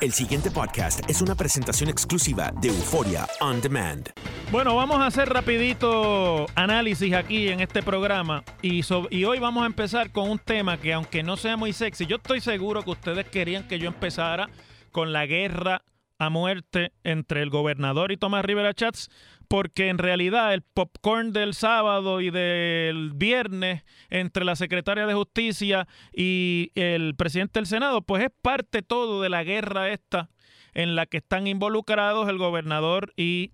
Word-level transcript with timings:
El 0.00 0.12
siguiente 0.12 0.50
podcast 0.50 1.08
es 1.08 1.22
una 1.22 1.34
presentación 1.34 1.88
exclusiva 1.88 2.52
de 2.60 2.68
Euforia 2.68 3.26
On 3.40 3.60
Demand. 3.60 4.10
Bueno, 4.50 4.76
vamos 4.76 5.00
a 5.00 5.06
hacer 5.06 5.28
rapidito 5.28 6.46
análisis 6.54 7.14
aquí 7.14 7.48
en 7.48 7.60
este 7.60 7.82
programa 7.82 8.44
y, 8.60 8.82
y 9.10 9.24
hoy 9.24 9.38
vamos 9.38 9.62
a 9.62 9.66
empezar 9.66 10.10
con 10.10 10.30
un 10.30 10.38
tema 10.38 10.78
que 10.78 10.92
aunque 10.92 11.22
no 11.22 11.36
sea 11.36 11.56
muy 11.56 11.72
sexy, 11.72 12.06
yo 12.06 12.16
estoy 12.16 12.40
seguro 12.40 12.82
que 12.82 12.90
ustedes 12.90 13.28
querían 13.28 13.66
que 13.66 13.78
yo 13.78 13.88
empezara 13.88 14.48
con 14.92 15.12
la 15.12 15.26
guerra 15.26 15.82
a 16.18 16.30
muerte 16.30 16.92
entre 17.02 17.42
el 17.42 17.50
gobernador 17.50 18.12
y 18.12 18.16
Tomás 18.16 18.44
Rivera 18.44 18.74
Chats, 18.74 19.10
porque 19.48 19.88
en 19.88 19.98
realidad 19.98 20.54
el 20.54 20.62
popcorn 20.62 21.32
del 21.32 21.54
sábado 21.54 22.20
y 22.20 22.30
del 22.30 23.12
viernes 23.14 23.84
entre 24.10 24.44
la 24.44 24.56
secretaria 24.56 25.06
de 25.06 25.14
Justicia 25.14 25.86
y 26.12 26.70
el 26.74 27.14
presidente 27.16 27.58
del 27.58 27.66
Senado, 27.66 28.02
pues 28.02 28.24
es 28.24 28.30
parte 28.42 28.82
todo 28.82 29.20
de 29.22 29.28
la 29.28 29.44
guerra 29.44 29.90
esta 29.90 30.30
en 30.72 30.96
la 30.96 31.06
que 31.06 31.18
están 31.18 31.46
involucrados 31.46 32.28
el 32.28 32.38
gobernador 32.38 33.12
y 33.16 33.52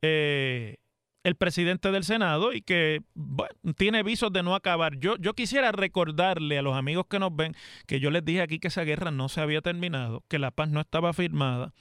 eh, 0.00 0.76
el 1.24 1.36
presidente 1.36 1.90
del 1.90 2.04
Senado 2.04 2.52
y 2.52 2.62
que 2.62 3.02
tiene 3.76 4.02
visos 4.02 4.32
de 4.32 4.42
no 4.42 4.54
acabar. 4.54 4.98
Yo, 4.98 5.16
yo 5.16 5.34
quisiera 5.34 5.72
recordarle 5.72 6.58
a 6.58 6.62
los 6.62 6.76
amigos 6.76 7.06
que 7.08 7.18
nos 7.18 7.34
ven 7.34 7.54
que 7.86 8.00
yo 8.00 8.10
les 8.10 8.24
dije 8.24 8.42
aquí 8.42 8.58
que 8.58 8.68
esa 8.68 8.84
guerra 8.84 9.10
no 9.10 9.28
se 9.28 9.40
había 9.40 9.60
terminado, 9.60 10.24
que 10.28 10.38
la 10.38 10.50
paz 10.50 10.68
no 10.68 10.80
estaba 10.80 11.12
firmada, 11.12 11.72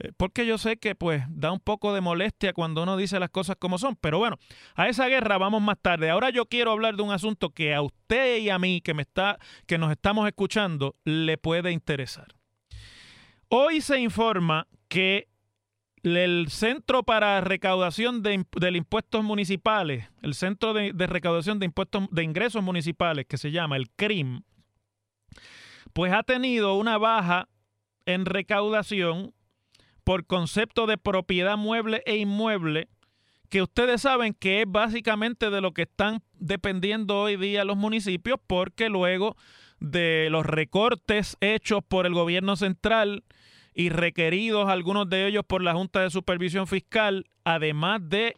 eh, 0.00 0.12
porque 0.16 0.46
yo 0.46 0.58
sé 0.58 0.78
que 0.78 0.94
pues 0.94 1.22
da 1.28 1.52
un 1.52 1.60
poco 1.60 1.94
de 1.94 2.00
molestia 2.00 2.52
cuando 2.52 2.82
uno 2.82 2.96
dice 2.96 3.20
las 3.20 3.30
cosas 3.30 3.56
como 3.56 3.78
son, 3.78 3.96
pero 3.96 4.18
bueno, 4.18 4.38
a 4.74 4.88
esa 4.88 5.06
guerra 5.06 5.38
vamos 5.38 5.62
más 5.62 5.78
tarde. 5.80 6.10
Ahora 6.10 6.30
yo 6.30 6.46
quiero 6.46 6.72
hablar 6.72 6.96
de 6.96 7.02
un 7.02 7.12
asunto 7.12 7.50
que 7.50 7.74
a 7.74 7.82
usted 7.82 8.38
y 8.38 8.50
a 8.50 8.58
mí 8.58 8.80
que 8.80 8.94
me 8.94 9.02
está 9.02 9.38
que 9.66 9.78
nos 9.78 9.90
estamos 9.92 10.26
escuchando 10.26 10.96
le 11.04 11.38
puede 11.38 11.70
interesar. 11.70 12.34
Hoy 13.48 13.80
se 13.80 14.00
informa 14.00 14.68
que 14.88 15.29
el 16.02 16.46
Centro 16.48 17.02
para 17.02 17.40
Recaudación 17.40 18.22
de, 18.22 18.34
Imp- 18.38 18.58
de 18.58 18.76
Impuestos 18.76 19.22
Municipales, 19.24 20.08
el 20.22 20.34
Centro 20.34 20.72
de, 20.72 20.92
de 20.92 21.06
Recaudación 21.06 21.58
de 21.58 21.66
Impuestos 21.66 22.08
de 22.10 22.22
Ingresos 22.22 22.62
Municipales, 22.62 23.26
que 23.26 23.38
se 23.38 23.50
llama 23.50 23.76
el 23.76 23.90
CRIM, 23.90 24.42
pues 25.92 26.12
ha 26.12 26.22
tenido 26.22 26.74
una 26.74 26.98
baja 26.98 27.48
en 28.06 28.24
recaudación 28.24 29.34
por 30.04 30.26
concepto 30.26 30.86
de 30.86 30.96
propiedad 30.98 31.56
mueble 31.56 32.02
e 32.06 32.16
inmueble, 32.16 32.88
que 33.48 33.62
ustedes 33.62 34.02
saben 34.02 34.32
que 34.32 34.62
es 34.62 34.66
básicamente 34.68 35.50
de 35.50 35.60
lo 35.60 35.72
que 35.72 35.82
están 35.82 36.22
dependiendo 36.34 37.20
hoy 37.20 37.36
día 37.36 37.64
los 37.64 37.76
municipios, 37.76 38.38
porque 38.46 38.88
luego 38.88 39.36
de 39.80 40.28
los 40.30 40.46
recortes 40.46 41.36
hechos 41.40 41.80
por 41.86 42.06
el 42.06 42.14
gobierno 42.14 42.54
central 42.56 43.24
y 43.80 43.88
requeridos 43.88 44.68
algunos 44.68 45.08
de 45.08 45.26
ellos 45.26 45.42
por 45.46 45.62
la 45.62 45.72
Junta 45.72 46.02
de 46.02 46.10
Supervisión 46.10 46.66
Fiscal, 46.66 47.24
además 47.44 48.00
de 48.10 48.36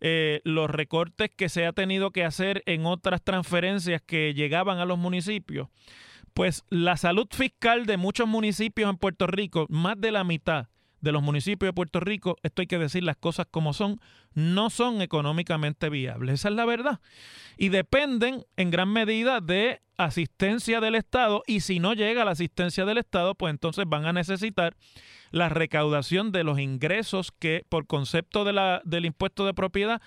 eh, 0.00 0.40
los 0.42 0.68
recortes 0.68 1.30
que 1.30 1.48
se 1.48 1.64
ha 1.64 1.72
tenido 1.72 2.10
que 2.10 2.24
hacer 2.24 2.64
en 2.66 2.86
otras 2.86 3.22
transferencias 3.22 4.02
que 4.02 4.34
llegaban 4.34 4.78
a 4.78 4.84
los 4.86 4.98
municipios, 4.98 5.68
pues 6.34 6.64
la 6.70 6.96
salud 6.96 7.28
fiscal 7.30 7.86
de 7.86 7.98
muchos 7.98 8.26
municipios 8.26 8.90
en 8.90 8.96
Puerto 8.96 9.28
Rico, 9.28 9.66
más 9.68 10.00
de 10.00 10.10
la 10.10 10.24
mitad 10.24 10.66
de 11.00 11.12
los 11.12 11.22
municipios 11.22 11.68
de 11.68 11.72
Puerto 11.72 12.00
Rico, 12.00 12.36
esto 12.42 12.62
hay 12.62 12.66
que 12.66 12.78
decir 12.78 13.02
las 13.02 13.16
cosas 13.16 13.46
como 13.50 13.72
son, 13.72 14.00
no 14.34 14.70
son 14.70 15.02
económicamente 15.02 15.88
viables. 15.88 16.34
Esa 16.34 16.48
es 16.48 16.54
la 16.54 16.64
verdad. 16.64 17.00
Y 17.56 17.68
dependen 17.70 18.44
en 18.56 18.70
gran 18.70 18.92
medida 18.92 19.40
de 19.40 19.80
asistencia 19.96 20.80
del 20.80 20.94
Estado 20.94 21.42
y 21.46 21.60
si 21.60 21.78
no 21.78 21.94
llega 21.94 22.24
la 22.24 22.32
asistencia 22.32 22.84
del 22.84 22.98
Estado, 22.98 23.34
pues 23.34 23.50
entonces 23.50 23.84
van 23.86 24.06
a 24.06 24.12
necesitar 24.12 24.76
la 25.30 25.48
recaudación 25.48 26.32
de 26.32 26.44
los 26.44 26.58
ingresos 26.58 27.32
que 27.32 27.64
por 27.68 27.86
concepto 27.86 28.44
de 28.44 28.52
la, 28.52 28.82
del 28.84 29.04
impuesto 29.04 29.46
de 29.46 29.54
propiedad 29.54 30.00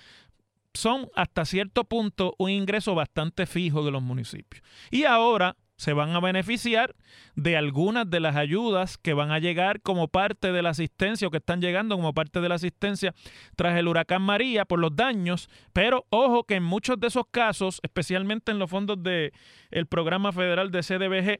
son 0.74 1.09
hasta 1.16 1.46
cierto 1.46 1.84
punto 1.84 2.36
un 2.40 2.50
ingreso 2.50 2.96
bastante 2.96 3.46
fijo 3.46 3.86
de 3.86 3.92
los 3.92 4.02
municipios. 4.02 4.64
Y 4.90 5.03
ahora 5.03 5.56
se 5.78 5.94
van 5.94 6.16
a 6.16 6.19
beneficiar 6.19 6.95
de 7.35 7.57
algunas 7.57 8.09
de 8.09 8.19
las 8.19 8.35
ayudas 8.35 8.97
que 8.97 9.14
van 9.14 9.31
a 9.31 9.40
llegar 9.40 9.81
como 9.81 10.08
parte 10.08 10.52
de 10.52 10.61
la 10.61 10.70
asistencia 10.70 11.28
o 11.28 11.31
que 11.31 11.37
están 11.37 11.61
llegando 11.61 11.96
como 11.96 12.14
parte 12.14 12.41
de 12.41 12.49
la 12.49 12.55
asistencia 12.55 13.14
tras 13.55 13.78
el 13.78 13.87
huracán 13.87 14.22
María 14.22 14.66
por 14.66 14.79
los 14.79 14.96
daños, 14.96 15.49
pero 15.73 16.05
ojo 16.09 16.43
que 16.43 16.55
en 16.55 16.64
muchos 16.64 16.99
de 16.99 17.08
esos 17.08 17.25
casos, 17.31 17.79
especialmente 17.84 18.52
en 18.52 18.59
los 18.59 18.70
fondos 18.70 19.02
del 19.02 19.31
el 19.72 19.87
programa 19.87 20.31
federal 20.31 20.72
de 20.72 20.81
CDBG, 20.81 21.40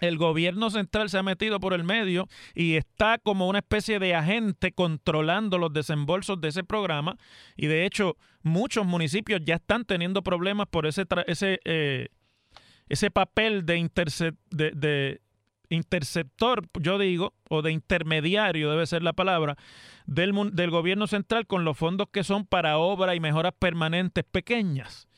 el 0.00 0.18
gobierno 0.18 0.68
central 0.70 1.08
se 1.08 1.18
ha 1.18 1.22
metido 1.22 1.58
por 1.58 1.72
el 1.72 1.84
medio 1.84 2.28
y 2.54 2.76
está 2.76 3.18
como 3.18 3.48
una 3.48 3.60
especie 3.60 3.98
de 3.98 4.14
agente 4.14 4.72
controlando 4.72 5.56
los 5.56 5.72
desembolsos 5.72 6.40
de 6.40 6.48
ese 6.48 6.64
programa. 6.64 7.16
Y 7.56 7.66
de 7.66 7.86
hecho 7.86 8.16
muchos 8.42 8.84
municipios 8.84 9.40
ya 9.42 9.54
están 9.54 9.84
teniendo 9.84 10.22
problemas 10.22 10.66
por 10.68 10.86
ese 10.86 11.06
eh, 11.64 12.08
ese 12.88 13.10
papel 13.10 13.66
de, 13.66 13.78
interce- 13.78 14.36
de, 14.50 14.70
de 14.72 15.20
interceptor, 15.68 16.68
yo 16.80 16.98
digo, 16.98 17.34
o 17.48 17.62
de 17.62 17.72
intermediario 17.72 18.70
debe 18.70 18.86
ser 18.86 19.02
la 19.02 19.12
palabra, 19.12 19.56
del 20.06 20.70
gobierno 20.70 21.06
central 21.06 21.46
con 21.46 21.64
los 21.64 21.76
fondos 21.76 22.08
que 22.12 22.22
son 22.22 22.46
para 22.46 22.78
obra 22.78 23.14
y 23.14 23.20
mejoras 23.20 23.52
permanentes 23.58 24.24
pequeñas 24.24 25.08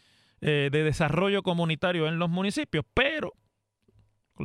eh, 0.40 0.70
de 0.72 0.82
desarrollo 0.84 1.42
comunitario 1.42 2.08
en 2.08 2.18
los 2.18 2.30
municipios. 2.30 2.86
Pero 2.94 3.34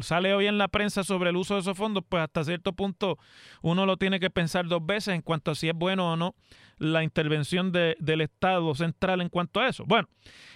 sale 0.01 0.33
hoy 0.33 0.47
en 0.47 0.57
la 0.57 0.67
prensa 0.67 1.03
sobre 1.03 1.29
el 1.29 1.37
uso 1.37 1.53
de 1.53 1.61
esos 1.61 1.77
fondos, 1.77 2.03
pues 2.09 2.23
hasta 2.23 2.43
cierto 2.43 2.73
punto 2.73 3.17
uno 3.61 3.85
lo 3.85 3.95
tiene 3.95 4.19
que 4.19 4.29
pensar 4.31 4.67
dos 4.67 4.85
veces 4.85 5.13
en 5.13 5.21
cuanto 5.21 5.51
a 5.51 5.55
si 5.55 5.69
es 5.69 5.75
bueno 5.75 6.11
o 6.11 6.17
no 6.17 6.35
la 6.77 7.03
intervención 7.03 7.71
del 7.71 8.21
Estado 8.21 8.73
central 8.75 9.21
en 9.21 9.29
cuanto 9.29 9.61
a 9.61 9.69
eso. 9.69 9.85
Bueno, 9.85 10.09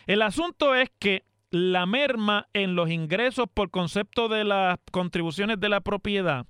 el 0.07 0.23
asunto 0.23 0.73
es 0.75 0.89
que 0.99 1.23
la 1.51 1.85
merma 1.85 2.47
en 2.53 2.75
los 2.75 2.89
ingresos 2.89 3.45
por 3.53 3.71
concepto 3.71 4.27
de 4.27 4.43
las 4.43 4.77
contribuciones 4.91 5.59
de 5.59 5.69
la 5.69 5.81
propiedad 5.81 6.45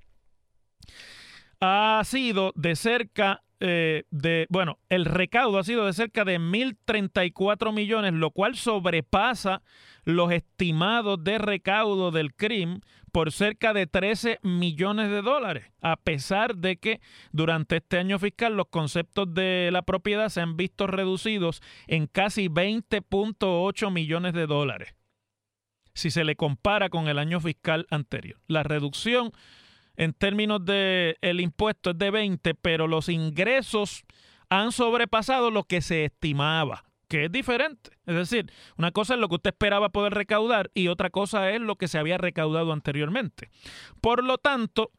ha 1.59 2.01
sido 2.05 2.53
de 2.55 2.75
cerca 2.75 3.43
eh, 3.59 4.03
de, 4.11 4.45
bueno, 4.49 4.77
el 4.89 5.05
recaudo 5.05 5.57
ha 5.57 5.63
sido 5.63 5.87
de 5.87 5.93
cerca 5.93 6.23
de 6.23 6.39
1.034 6.39 7.73
millones, 7.73 8.13
lo 8.13 8.29
cual 8.29 8.55
sobrepasa 8.55 9.63
los 10.03 10.31
estimados 10.31 11.23
de 11.23 11.39
recaudo 11.39 12.11
del 12.11 12.35
CRIM 12.35 12.81
por 13.11 13.31
cerca 13.31 13.73
de 13.73 13.87
13 13.87 14.39
millones 14.43 15.09
de 15.09 15.23
dólares, 15.23 15.71
a 15.81 15.95
pesar 15.95 16.55
de 16.55 16.77
que 16.77 17.01
durante 17.31 17.77
este 17.77 17.97
año 17.97 18.19
fiscal 18.19 18.55
los 18.55 18.67
conceptos 18.67 19.33
de 19.33 19.69
la 19.71 19.81
propiedad 19.81 20.29
se 20.29 20.41
han 20.41 20.55
visto 20.55 20.85
reducidos 20.85 21.63
en 21.87 22.05
casi 22.05 22.49
20.8 22.49 23.91
millones 23.91 24.33
de 24.33 24.45
dólares, 24.45 24.93
si 25.95 26.11
se 26.11 26.23
le 26.25 26.35
compara 26.35 26.89
con 26.89 27.07
el 27.07 27.17
año 27.17 27.39
fiscal 27.39 27.87
anterior. 27.89 28.39
La 28.45 28.61
reducción 28.61 29.31
en 29.97 30.13
términos 30.13 30.63
de 30.63 31.17
el 31.21 31.41
impuesto 31.41 31.89
es 31.89 31.97
de 31.97 32.11
20, 32.11 32.53
pero 32.55 32.87
los 32.87 33.09
ingresos 33.09 34.05
han 34.49 34.71
sobrepasado 34.71 35.51
lo 35.51 35.63
que 35.63 35.81
se 35.81 36.05
estimaba, 36.05 36.85
que 37.09 37.25
es 37.25 37.31
diferente. 37.31 37.91
Es 38.05 38.15
decir, 38.15 38.51
una 38.77 38.91
cosa 38.91 39.15
es 39.15 39.19
lo 39.19 39.27
que 39.27 39.35
usted 39.35 39.49
esperaba 39.49 39.89
poder 39.89 40.13
recaudar 40.13 40.71
y 40.73 40.87
otra 40.87 41.09
cosa 41.09 41.49
es 41.51 41.59
lo 41.59 41.75
que 41.75 41.87
se 41.87 41.97
había 41.97 42.17
recaudado 42.17 42.71
anteriormente. 42.71 43.49
Por 43.99 44.23
lo 44.23 44.37
tanto, 44.37 44.91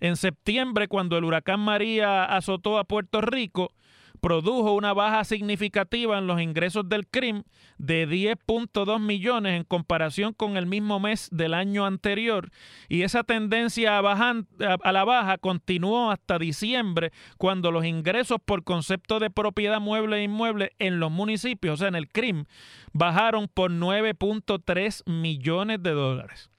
en 0.00 0.16
septiembre, 0.16 0.88
cuando 0.88 1.16
el 1.16 1.24
huracán 1.24 1.60
María 1.60 2.24
azotó 2.24 2.78
a 2.78 2.84
Puerto 2.84 3.20
Rico, 3.20 3.72
produjo 4.20 4.72
una 4.72 4.92
baja 4.92 5.24
significativa 5.24 6.18
en 6.18 6.26
los 6.26 6.40
ingresos 6.40 6.88
del 6.88 7.06
CRIM 7.06 7.42
de 7.78 8.06
10.2 8.08 9.00
millones 9.00 9.56
en 9.56 9.64
comparación 9.64 10.34
con 10.34 10.56
el 10.56 10.66
mismo 10.66 11.00
mes 11.00 11.28
del 11.32 11.54
año 11.54 11.86
anterior 11.86 12.50
y 12.88 13.02
esa 13.02 13.24
tendencia 13.24 13.98
a, 13.98 14.34
a, 14.82 14.92
la 14.92 15.04
baja 15.04 15.38
continuó 15.38 16.10
hasta 16.10 16.38
diciembre 16.38 17.12
cuando 17.38 17.70
los 17.70 17.84
ingresos 17.84 18.38
por 18.44 18.64
concepto 18.64 19.18
de 19.18 19.30
propiedad 19.30 19.80
mueble 19.80 20.18
e 20.18 20.24
inmueble 20.24 20.72
en 20.78 21.00
los 21.00 21.10
municipios, 21.10 21.74
o 21.74 21.76
sea, 21.78 21.88
en 21.88 21.94
el 21.94 22.08
CRIM, 22.08 22.44
bajaron 22.92 23.48
por 23.48 23.70
9.3 23.70 25.08
millones 25.10 25.82
de 25.82 25.90
dólares. 25.90 26.50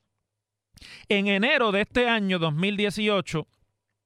En 1.10 1.28
enero 1.28 1.72
de 1.72 1.82
este 1.82 2.08
año 2.08 2.40
2018, 2.40 3.48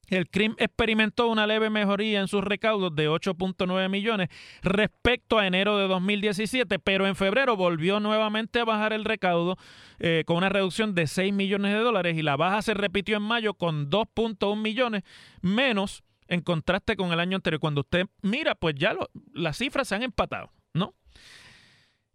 el 0.07 0.29
CRIM 0.29 0.55
experimentó 0.57 1.27
una 1.27 1.47
leve 1.47 1.69
mejoría 1.69 2.19
en 2.19 2.27
sus 2.27 2.43
recaudos 2.43 2.95
de 2.95 3.09
8.9 3.09 3.89
millones 3.89 4.29
respecto 4.61 5.39
a 5.39 5.47
enero 5.47 5.77
de 5.77 5.87
2017, 5.87 6.79
pero 6.79 7.07
en 7.07 7.15
febrero 7.15 7.55
volvió 7.55 7.99
nuevamente 7.99 8.59
a 8.59 8.65
bajar 8.65 8.93
el 8.93 9.05
recaudo 9.05 9.57
eh, 9.99 10.23
con 10.25 10.37
una 10.37 10.49
reducción 10.49 10.95
de 10.95 11.07
6 11.07 11.33
millones 11.33 11.73
de 11.73 11.79
dólares 11.79 12.17
y 12.17 12.21
la 12.21 12.35
baja 12.35 12.61
se 12.61 12.73
repitió 12.73 13.17
en 13.17 13.23
mayo 13.23 13.53
con 13.53 13.89
2.1 13.89 14.55
millones 14.61 15.03
menos 15.41 16.03
en 16.27 16.41
contraste 16.41 16.95
con 16.95 17.11
el 17.11 17.19
año 17.19 17.37
anterior. 17.37 17.59
Cuando 17.59 17.81
usted 17.81 18.07
mira, 18.21 18.55
pues 18.55 18.75
ya 18.75 18.95
las 19.33 19.57
cifras 19.57 19.87
se 19.87 19.95
han 19.95 20.03
empatado, 20.03 20.51
¿no? 20.73 20.93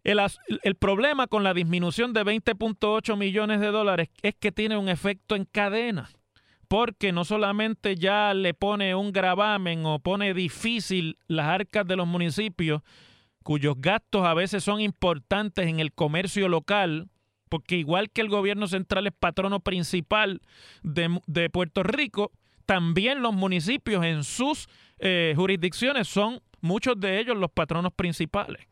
El, 0.03 0.75
problema 0.75 1.27
con 1.27 1.43
la 1.43 1.53
disminución 1.53 2.11
de 2.13 2.23
20.8 2.23 3.15
millones 3.17 3.59
de 3.59 3.67
dólares 3.67 4.09
es 4.23 4.33
que 4.35 4.51
tiene 4.51 4.77
un 4.77 4.89
efecto 4.89 5.35
en 5.35 5.45
cadena 5.45 6.09
porque 6.71 7.11
no 7.11 7.25
solamente 7.25 7.97
ya 7.97 8.33
le 8.33 8.53
pone 8.53 8.95
un 8.95 9.11
gravamen 9.11 9.85
o 9.85 9.99
pone 9.99 10.33
difícil 10.33 11.17
las 11.27 11.47
arcas 11.47 11.85
de 11.85 11.97
los 11.97 12.07
municipios, 12.07 12.81
cuyos 13.43 13.75
gastos 13.77 14.25
a 14.25 14.33
veces 14.33 14.63
son 14.63 14.79
importantes 14.79 15.67
en 15.67 15.81
el 15.81 15.91
comercio 15.91 16.47
local, 16.47 17.09
porque 17.49 17.75
igual 17.75 18.09
que 18.09 18.21
el 18.21 18.29
gobierno 18.29 18.67
central 18.67 19.05
es 19.05 19.11
patrono 19.11 19.59
principal 19.59 20.39
de, 20.81 21.49
Puerto 21.49 21.83
Rico, 21.83 22.31
también 22.65 23.21
los 23.21 23.33
municipios 23.33 24.05
en 24.05 24.23
sus 24.23 24.69
eh, 24.99 25.33
jurisdicciones 25.35 26.07
son 26.07 26.39
muchos 26.61 26.97
de 26.97 27.19
ellos 27.19 27.35
los 27.35 27.51
patronos 27.51 27.91
principales. 27.91 28.65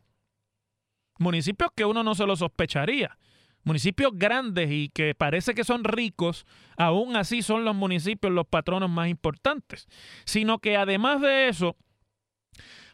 Municipios 1.18 1.70
que 1.76 1.84
uno 1.84 2.02
no 2.02 2.16
se 2.16 2.26
lo 2.26 2.38
sospecharía 2.38 3.18
municipios 3.64 4.12
grandes 4.16 4.70
y 4.72 4.90
que 4.90 5.16
parece 5.16 5.54
que 5.54 5.64
son 5.64 5.84
ricos, 5.84 6.46
aún 6.78 7.16
así 7.16 7.42
son 7.42 7.66
los 7.66 7.76
municipios 7.76 8.34
los 8.34 8.48
patronos 8.48 8.90
más 8.90 9.10
importantes. 9.10 9.88
Sino 10.26 10.60
que 10.60 10.78
además 10.78 11.22
de 11.22 11.50
eso, 11.50 11.76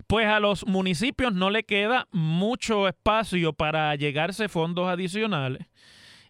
pues 0.07 0.27
a 0.27 0.39
los 0.39 0.65
municipios 0.65 1.33
no 1.33 1.50
le 1.50 1.63
queda 1.63 2.07
mucho 2.12 2.88
espacio 2.88 3.53
para 3.53 3.95
llegarse 3.95 4.50
fondos 4.50 4.88
adicionales 4.88 5.67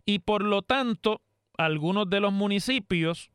y 0.05 0.19
por 0.19 0.43
lo 0.43 0.61
tanto 0.61 1.21
algunos 1.57 2.09
de 2.09 2.19
los 2.19 2.31
municipios, 2.31 3.31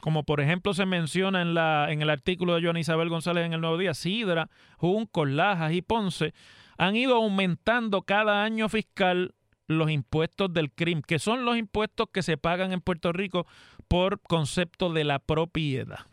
como 0.00 0.24
por 0.24 0.40
ejemplo 0.40 0.74
se 0.74 0.86
menciona 0.86 1.42
en, 1.42 1.54
la, 1.54 1.90
en 1.90 2.02
el 2.02 2.10
artículo 2.10 2.54
de 2.54 2.62
Joana 2.62 2.80
Isabel 2.80 3.08
González 3.08 3.46
en 3.46 3.54
el 3.54 3.60
Nuevo 3.60 3.78
Día, 3.78 3.94
Sidra, 3.94 4.50
Junco, 4.76 5.24
Lajas 5.24 5.72
y 5.72 5.82
Ponce, 5.82 6.34
han 6.76 6.96
ido 6.96 7.16
aumentando 7.16 8.02
cada 8.02 8.44
año 8.44 8.68
fiscal 8.68 9.34
los 9.66 9.90
impuestos 9.90 10.52
del 10.52 10.70
CRIM, 10.70 11.02
que 11.02 11.18
son 11.18 11.44
los 11.44 11.56
impuestos 11.56 12.08
que 12.12 12.22
se 12.22 12.36
pagan 12.36 12.72
en 12.72 12.80
Puerto 12.80 13.12
Rico 13.12 13.46
por 13.88 14.20
concepto 14.20 14.92
de 14.92 15.04
la 15.04 15.18
propiedad. 15.18 16.06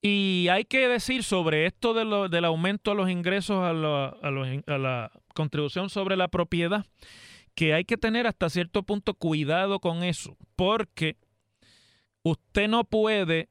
Y 0.00 0.46
hay 0.50 0.64
que 0.64 0.86
decir 0.88 1.24
sobre 1.24 1.66
esto 1.66 1.92
del 1.92 2.44
aumento 2.44 2.92
de 2.92 2.96
los 2.96 3.10
ingresos 3.10 3.64
a 3.64 3.72
la 3.72 5.12
contribución 5.34 5.90
sobre 5.90 6.16
la 6.16 6.28
propiedad, 6.28 6.86
que 7.54 7.74
hay 7.74 7.84
que 7.84 7.96
tener 7.96 8.26
hasta 8.28 8.48
cierto 8.48 8.84
punto 8.84 9.14
cuidado 9.14 9.80
con 9.80 10.04
eso, 10.04 10.36
porque 10.54 11.16
usted 12.22 12.68
no 12.68 12.84
puede 12.84 13.48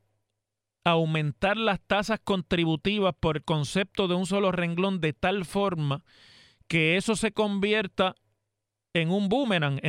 aumentar 0.86 1.58
las 1.58 1.82
tasas 1.82 2.22
contributivas 2.24 3.14
por 3.20 3.44
concepto 3.44 4.08
de 4.08 4.16
un 4.16 4.26
solo 4.26 4.54
renglón 4.54 5.02
de 5.02 5.12
tal 5.12 5.44
forma 5.44 6.06
que 6.68 6.98
eso 6.98 7.16
se 7.16 7.32
convierta 7.32 8.16
en 8.94 9.12
un 9.12 9.30
boomerang. 9.30 9.80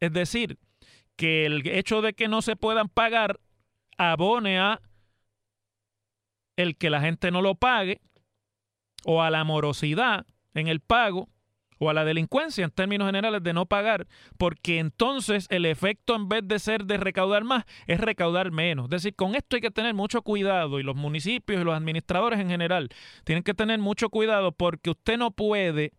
es 0.00 0.12
decir, 0.12 0.58
que 1.16 1.46
el 1.46 1.66
hecho 1.68 2.00
de 2.00 2.14
que 2.14 2.28
no 2.28 2.40
se 2.42 2.56
puedan 2.56 2.88
pagar 2.88 3.40
abone 3.98 4.58
a 4.58 4.80
el 6.56 6.76
que 6.76 6.90
la 6.90 7.00
gente 7.00 7.30
no 7.30 7.42
lo 7.42 7.54
pague 7.54 8.00
o 9.04 9.22
a 9.22 9.30
la 9.30 9.44
morosidad 9.44 10.26
en 10.54 10.68
el 10.68 10.80
pago 10.80 11.28
o 11.78 11.88
a 11.88 11.94
la 11.94 12.04
delincuencia 12.04 12.64
en 12.64 12.70
términos 12.70 13.06
generales 13.06 13.42
de 13.42 13.54
no 13.54 13.64
pagar, 13.64 14.06
porque 14.36 14.78
entonces 14.78 15.46
el 15.50 15.64
efecto 15.64 16.14
en 16.14 16.28
vez 16.28 16.42
de 16.44 16.58
ser 16.58 16.84
de 16.84 16.98
recaudar 16.98 17.42
más 17.44 17.64
es 17.86 18.00
recaudar 18.00 18.50
menos. 18.50 18.84
Es 18.86 18.90
decir, 18.90 19.14
con 19.14 19.34
esto 19.34 19.56
hay 19.56 19.62
que 19.62 19.70
tener 19.70 19.94
mucho 19.94 20.20
cuidado 20.20 20.78
y 20.78 20.82
los 20.82 20.96
municipios 20.96 21.60
y 21.60 21.64
los 21.64 21.74
administradores 21.74 22.38
en 22.38 22.50
general 22.50 22.90
tienen 23.24 23.42
que 23.42 23.54
tener 23.54 23.78
mucho 23.78 24.10
cuidado 24.10 24.52
porque 24.52 24.90
usted 24.90 25.16
no 25.16 25.30
puede 25.30 25.92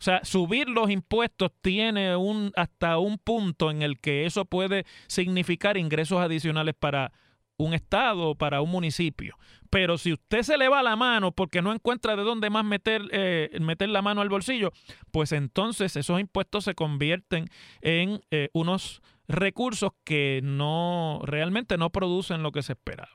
o 0.00 0.02
sea, 0.02 0.24
subir 0.24 0.68
los 0.68 0.90
impuestos 0.90 1.50
tiene 1.60 2.14
un 2.14 2.52
hasta 2.54 2.98
un 2.98 3.18
punto 3.18 3.70
en 3.70 3.82
el 3.82 3.98
que 3.98 4.26
eso 4.26 4.44
puede 4.44 4.84
significar 5.08 5.76
ingresos 5.76 6.20
adicionales 6.20 6.74
para 6.78 7.12
un 7.56 7.74
estado 7.74 8.30
o 8.30 8.34
para 8.36 8.62
un 8.62 8.70
municipio. 8.70 9.36
Pero 9.70 9.98
si 9.98 10.12
usted 10.12 10.42
se 10.42 10.56
le 10.56 10.68
va 10.68 10.84
la 10.84 10.94
mano 10.94 11.32
porque 11.32 11.60
no 11.60 11.72
encuentra 11.72 12.14
de 12.14 12.22
dónde 12.22 12.48
más 12.48 12.64
meter, 12.64 13.02
eh, 13.10 13.50
meter 13.60 13.88
la 13.88 14.00
mano 14.00 14.20
al 14.20 14.28
bolsillo, 14.28 14.72
pues 15.10 15.32
entonces 15.32 15.96
esos 15.96 16.20
impuestos 16.20 16.64
se 16.64 16.74
convierten 16.74 17.46
en 17.80 18.20
eh, 18.30 18.50
unos 18.52 19.02
recursos 19.26 19.90
que 20.04 20.40
no 20.44 21.20
realmente 21.24 21.76
no 21.76 21.90
producen 21.90 22.44
lo 22.44 22.52
que 22.52 22.62
se 22.62 22.72
esperaba. 22.74 23.10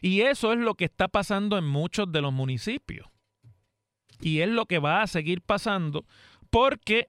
Y 0.00 0.22
eso 0.22 0.52
es 0.52 0.58
lo 0.58 0.74
que 0.74 0.84
está 0.84 1.08
pasando 1.08 1.58
en 1.58 1.64
muchos 1.64 2.10
de 2.10 2.20
los 2.20 2.32
municipios. 2.32 3.08
Y 4.20 4.40
es 4.40 4.48
lo 4.48 4.66
que 4.66 4.78
va 4.78 5.02
a 5.02 5.06
seguir 5.06 5.42
pasando 5.42 6.04
porque 6.50 7.08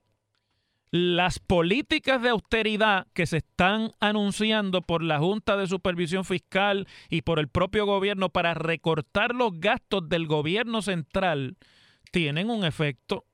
las 0.91 1.37
políticas 1.39 2.21
de 2.21 2.29
austeridad 2.29 3.05
que 3.13 3.27
se 3.27 3.37
están 3.37 3.91
anunciando 3.99 4.81
por 4.81 5.03
la 5.03 5.19
Junta 5.19 5.55
de 5.55 5.67
Supervisión 5.67 6.25
Fiscal 6.25 6.87
y 7.09 7.21
por 7.21 7.39
el 7.39 7.47
propio 7.47 7.85
gobierno 7.85 8.29
para 8.29 8.55
recortar 8.55 9.35
los 9.35 9.59
gastos 9.59 10.09
del 10.09 10.25
gobierno 10.25 10.81
central 10.81 11.57
tienen 12.11 12.49
un 12.49 12.65
efecto 12.65 13.25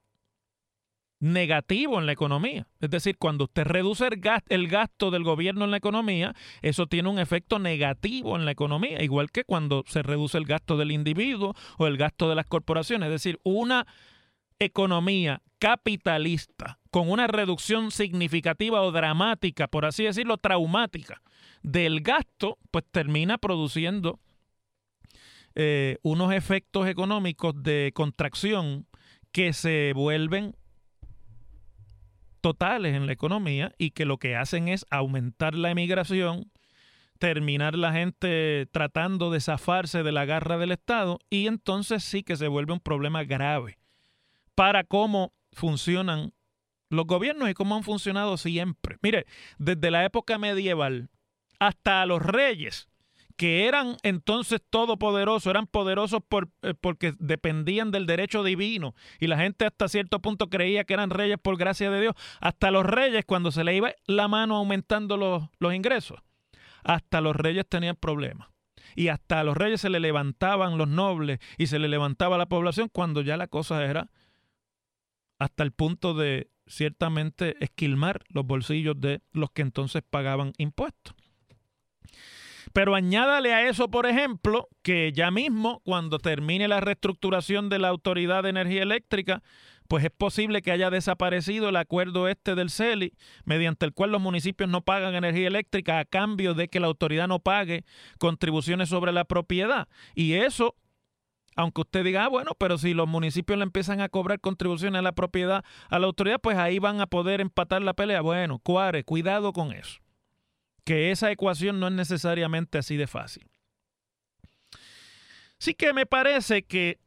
negativo 1.20 2.00
en 2.00 2.06
la 2.06 2.12
economía. 2.12 2.68
Es 2.82 2.90
decir, 2.90 3.18
cuando 3.18 3.46
usted 3.46 3.64
reduce 3.64 4.08
el 4.50 4.68
gasto, 4.68 5.12
del 5.12 5.24
gobierno 5.24 5.66
en 5.66 5.72
la 5.72 5.78
economía, 5.78 6.34
eso 6.62 6.88
tiene 6.88 7.10
un 7.10 7.20
efecto 7.20 7.60
negativo 7.60 8.36
en 8.36 8.46
la 8.46 8.52
economía, 8.52 9.02
igual 9.02 9.32
que 9.32 9.44
cuando 9.44 9.84
se 9.88 10.04
reduce 10.04 10.38
el 10.38 10.46
gasto 10.46 10.78
del 10.78 10.92
individuo 10.92 11.56
o 11.78 11.88
el 11.88 11.98
gasto 11.98 12.30
de 12.30 12.36
las 12.36 12.46
corporaciones. 12.46 13.08
Es 13.08 13.14
decir, 13.14 13.40
una 13.44 13.86
economía 14.60 15.42
capitalista 15.60 16.80
con 16.92 17.10
una 17.10 17.28
reducción 17.28 17.92
significativa 17.92 18.82
o 18.82 18.92
dramática, 18.92 19.68
por 19.68 19.86
así 19.86 20.04
decirlo, 20.04 20.38
traumática 20.38 21.22
del 21.64 22.02
gasto, 22.02 22.58
pues 22.72 22.86
termina 22.92 23.38
produciendo 23.38 24.20
eh, 25.56 25.98
unos 26.04 26.34
efectos 26.34 26.88
económicos 26.88 27.54
de 27.64 27.92
contracción 27.94 28.86
que 29.32 29.54
se 29.54 29.94
vuelven 29.94 30.56
totales 32.46 32.94
en 32.94 33.08
la 33.08 33.14
economía 33.14 33.74
y 33.80 33.90
que 33.90 34.06
lo 34.06 34.20
que 34.20 34.36
hacen 34.36 34.68
es 34.68 34.86
aumentar 34.92 35.56
la 35.56 35.72
emigración, 35.72 36.52
terminar 37.18 37.74
la 37.74 37.92
gente 37.92 38.68
tratando 38.72 39.32
de 39.32 39.42
zafarse 39.42 40.04
de 40.04 40.12
la 40.12 40.26
garra 40.26 40.60
del 40.60 40.72
Estado 40.72 41.18
y 41.32 41.48
entonces 41.48 42.04
sí 42.04 42.22
que 42.22 42.36
se 42.36 42.48
vuelve 42.48 42.74
un 42.74 42.80
problema 42.80 43.24
grave 43.24 43.80
para 44.54 44.84
cómo 44.84 45.34
funcionan 45.54 46.34
los 46.92 47.08
gobiernos 47.08 47.50
y 47.50 47.56
cómo 47.56 47.78
han 47.78 47.84
funcionado 47.84 48.38
siempre. 48.38 48.98
Mire, 49.02 49.26
desde 49.58 49.90
la 49.90 50.06
época 50.06 50.38
medieval 50.38 51.10
hasta 51.58 52.06
los 52.06 52.22
reyes, 52.22 52.90
que 53.36 53.68
eran 53.68 53.98
entonces 54.04 54.62
todopoderosos, 54.70 55.50
eran 55.50 55.68
poderosos 55.68 56.22
por, 56.28 56.50
eh, 56.62 56.74
porque 56.80 57.14
dependían 57.20 57.92
del 57.92 58.06
derecho 58.06 58.44
divino 58.44 58.96
y 59.20 59.28
la 59.28 59.38
gente 59.38 59.66
hasta 59.66 59.88
cierto 59.88 60.22
punto 60.22 60.50
creía 60.50 60.86
que 60.86 60.94
eran 60.94 61.10
reyes 61.10 61.38
por 61.42 61.58
gracia 61.58 61.92
de 61.92 62.02
Dios, 62.02 62.16
hasta 62.40 62.72
los 62.72 62.86
reyes 62.86 63.26
cuando 63.26 63.52
se 63.52 63.64
le 63.64 63.76
iba 63.76 63.92
la 64.06 64.28
mano 64.28 64.56
aumentando 64.56 65.18
los, 65.18 65.44
los 65.60 65.74
ingresos, 65.74 66.20
hasta 66.84 67.22
los 67.22 67.36
reyes 67.36 67.66
tenían 67.68 67.96
problemas. 67.96 68.50
Y 68.96 69.10
hasta 69.10 69.42
a 69.42 69.44
los 69.44 69.58
reyes 69.58 69.82
se 69.82 69.90
le 69.90 70.00
levantaban 70.00 70.78
los 70.78 70.88
nobles 70.88 71.40
y 71.58 71.68
se 71.68 71.80
le 71.80 71.90
levantaba 71.90 72.38
la 72.38 72.46
población 72.46 72.88
cuando 72.90 73.22
ya 73.22 73.36
la 73.36 73.48
cosa 73.48 73.84
era 73.84 74.10
hasta 75.38 75.64
el 75.64 75.72
punto 75.72 76.14
de 76.14 76.50
ciertamente 76.68 77.56
esquilmar 77.60 78.24
los 78.30 78.46
bolsillos 78.46 79.00
de 79.00 79.22
los 79.34 79.52
que 79.52 79.64
entonces 79.64 80.02
pagaban 80.10 80.54
impuestos. 80.58 81.14
Pero 82.76 82.94
añádale 82.94 83.54
a 83.54 83.70
eso, 83.70 83.90
por 83.90 84.06
ejemplo, 84.06 84.68
que 84.82 85.14
ya 85.14 85.32
mismo, 85.32 85.82
cuando 85.86 86.20
termine 86.20 86.68
la 86.68 86.82
reestructuración 86.82 87.70
de 87.70 87.80
la 87.80 87.88
Autoridad 87.88 88.44
de 88.44 88.50
Energía 88.50 88.84
Eléctrica, 88.84 89.44
pues 89.88 90.04
es 90.04 90.12
posible 90.12 90.62
que 90.62 90.74
haya 90.74 90.90
desaparecido 90.90 91.70
el 91.70 91.78
acuerdo 91.78 92.28
este 92.28 92.54
del 92.54 92.70
CELI, 92.70 93.14
mediante 93.46 93.86
el 93.86 93.94
cual 93.94 94.12
los 94.12 94.22
municipios 94.22 94.70
no 94.70 94.82
pagan 94.82 95.16
energía 95.16 95.48
eléctrica 95.48 96.00
a 96.00 96.04
cambio 96.04 96.54
de 96.54 96.68
que 96.68 96.82
la 96.82 96.88
autoridad 96.88 97.30
no 97.30 97.40
pague 97.40 97.86
contribuciones 98.20 98.90
sobre 98.90 99.14
la 99.14 99.24
propiedad. 99.24 99.88
Y 100.14 100.34
eso 100.34 100.76
aunque 101.56 101.80
usted 101.80 102.04
diga, 102.04 102.26
ah, 102.26 102.28
bueno, 102.28 102.52
pero 102.60 102.78
si 102.78 102.94
los 102.94 103.08
municipios 103.08 103.58
le 103.58 103.64
empiezan 103.64 104.02
a 104.02 104.10
cobrar 104.10 104.42
contribuciones 104.42 105.00
a 105.00 105.02
la 105.02 105.14
propiedad, 105.14 105.64
a 105.90 106.00
la 106.00 106.08
autoridad, 106.08 106.42
pues 106.42 106.58
ahí 106.58 106.80
van 106.80 107.00
a 107.00 107.08
poder 107.08 107.40
empatar 107.40 107.82
la 107.82 107.94
pelea. 107.94 108.20
Bueno, 108.20 108.60
cuare, 108.60 109.06
cuidado 109.06 109.54
con 109.54 109.72
eso. 109.72 110.02
Que 110.86 111.12
esa 111.12 111.32
ecuación 111.32 111.80
no 111.80 111.88
es 111.88 111.94
necesariamente 111.94 112.78
así 112.78 112.96
de 112.96 113.08
fácil. 113.08 113.46
Sí 115.58 115.74
que 115.74 115.94
me 115.94 116.06
parece 116.06 116.64
que 116.64 117.00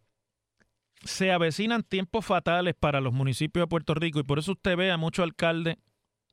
se 1.05 1.33
avecinan 1.33 1.83
tiempos 1.83 2.27
fatales 2.27 2.75
para 2.79 3.01
los 3.01 3.13
municipios 3.13 3.63
de 3.63 3.69
Puerto 3.69 3.95
Rico 3.95 4.19
y 4.21 4.25
por 4.25 4.39
eso 4.39 4.53
usted 4.53 4.77
ve 4.77 4.91
a 4.91 4.97
muchos 4.97 5.23
alcaldes 5.23 5.77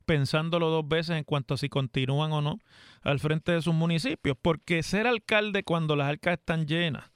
pensándolo 0.05 0.69
dos 0.69 0.87
veces 0.87 1.17
en 1.17 1.23
cuanto 1.23 1.53
a 1.53 1.57
si 1.57 1.69
continúan 1.69 2.31
o 2.31 2.41
no 2.41 2.59
al 3.01 3.19
frente 3.19 3.51
de 3.51 3.61
sus 3.61 3.73
municipios, 3.73 4.37
porque 4.41 4.83
ser 4.83 5.07
alcalde 5.07 5.63
cuando 5.63 5.95
las 5.95 6.09
arcas 6.09 6.39
están 6.39 6.65
llenas, 6.65 7.11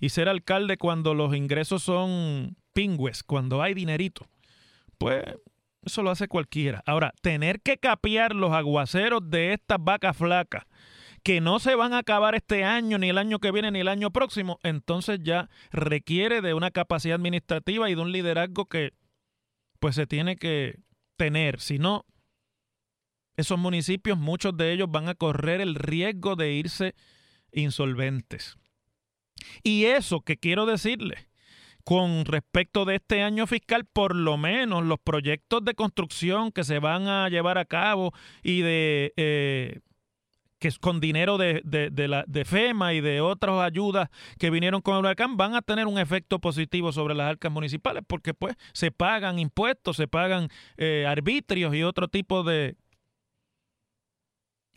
y 0.00 0.10
ser 0.10 0.28
alcalde 0.28 0.76
cuando 0.76 1.14
los 1.14 1.34
ingresos 1.34 1.82
son 1.82 2.56
pingües, 2.72 3.22
cuando 3.22 3.62
hay 3.62 3.74
dinerito. 3.74 4.26
Pues 4.98 5.22
eso 5.84 6.02
lo 6.02 6.10
hace 6.10 6.28
cualquiera. 6.28 6.82
Ahora, 6.86 7.12
tener 7.22 7.60
que 7.60 7.78
capear 7.78 8.34
los 8.34 8.52
aguaceros 8.52 9.28
de 9.30 9.52
estas 9.52 9.78
vacas 9.80 10.16
flacas 10.16 10.64
que 11.24 11.40
no 11.40 11.58
se 11.58 11.74
van 11.74 11.94
a 11.94 11.98
acabar 11.98 12.34
este 12.34 12.64
año, 12.64 12.98
ni 12.98 13.08
el 13.08 13.16
año 13.16 13.38
que 13.38 13.50
viene, 13.50 13.70
ni 13.70 13.80
el 13.80 13.88
año 13.88 14.10
próximo, 14.10 14.58
entonces 14.62 15.20
ya 15.22 15.48
requiere 15.72 16.42
de 16.42 16.52
una 16.52 16.70
capacidad 16.70 17.16
administrativa 17.16 17.88
y 17.88 17.94
de 17.94 18.00
un 18.02 18.12
liderazgo 18.12 18.66
que 18.66 18.92
pues 19.80 19.94
se 19.94 20.06
tiene 20.06 20.36
que 20.36 20.80
tener. 21.16 21.60
Si 21.60 21.78
no, 21.78 22.04
esos 23.36 23.58
municipios, 23.58 24.18
muchos 24.18 24.54
de 24.56 24.72
ellos 24.72 24.90
van 24.90 25.08
a 25.08 25.14
correr 25.14 25.62
el 25.62 25.74
riesgo 25.74 26.36
de 26.36 26.52
irse 26.52 26.94
insolventes. 27.52 28.56
Y 29.62 29.86
eso 29.86 30.20
que 30.20 30.36
quiero 30.36 30.66
decirle, 30.66 31.28
con 31.84 32.24
respecto 32.24 32.84
de 32.84 32.96
este 32.96 33.22
año 33.22 33.46
fiscal, 33.46 33.84
por 33.84 34.14
lo 34.14 34.36
menos 34.36 34.84
los 34.84 34.98
proyectos 34.98 35.64
de 35.64 35.74
construcción 35.74 36.50
que 36.50 36.64
se 36.64 36.78
van 36.78 37.06
a 37.08 37.28
llevar 37.28 37.58
a 37.58 37.66
cabo 37.66 38.12
y 38.42 38.62
de 38.62 39.12
eh, 39.16 39.80
que 40.58 40.70
con 40.80 40.98
dinero 40.98 41.36
de, 41.36 41.60
de, 41.62 42.08
la, 42.08 42.24
de 42.26 42.46
FEMA 42.46 42.94
y 42.94 43.02
de 43.02 43.20
otras 43.20 43.60
ayudas 43.60 44.08
que 44.38 44.48
vinieron 44.48 44.80
con 44.80 44.94
el 44.94 45.00
huracán 45.00 45.36
van 45.36 45.54
a 45.54 45.60
tener 45.60 45.86
un 45.86 45.98
efecto 45.98 46.38
positivo 46.38 46.90
sobre 46.90 47.14
las 47.14 47.28
arcas 47.28 47.52
municipales 47.52 48.02
porque 48.06 48.32
pues 48.32 48.56
se 48.72 48.90
pagan 48.90 49.38
impuestos, 49.38 49.96
se 49.96 50.08
pagan 50.08 50.48
eh, 50.78 51.04
arbitrios 51.06 51.74
y 51.74 51.82
otro 51.82 52.08
tipo 52.08 52.44
de, 52.44 52.76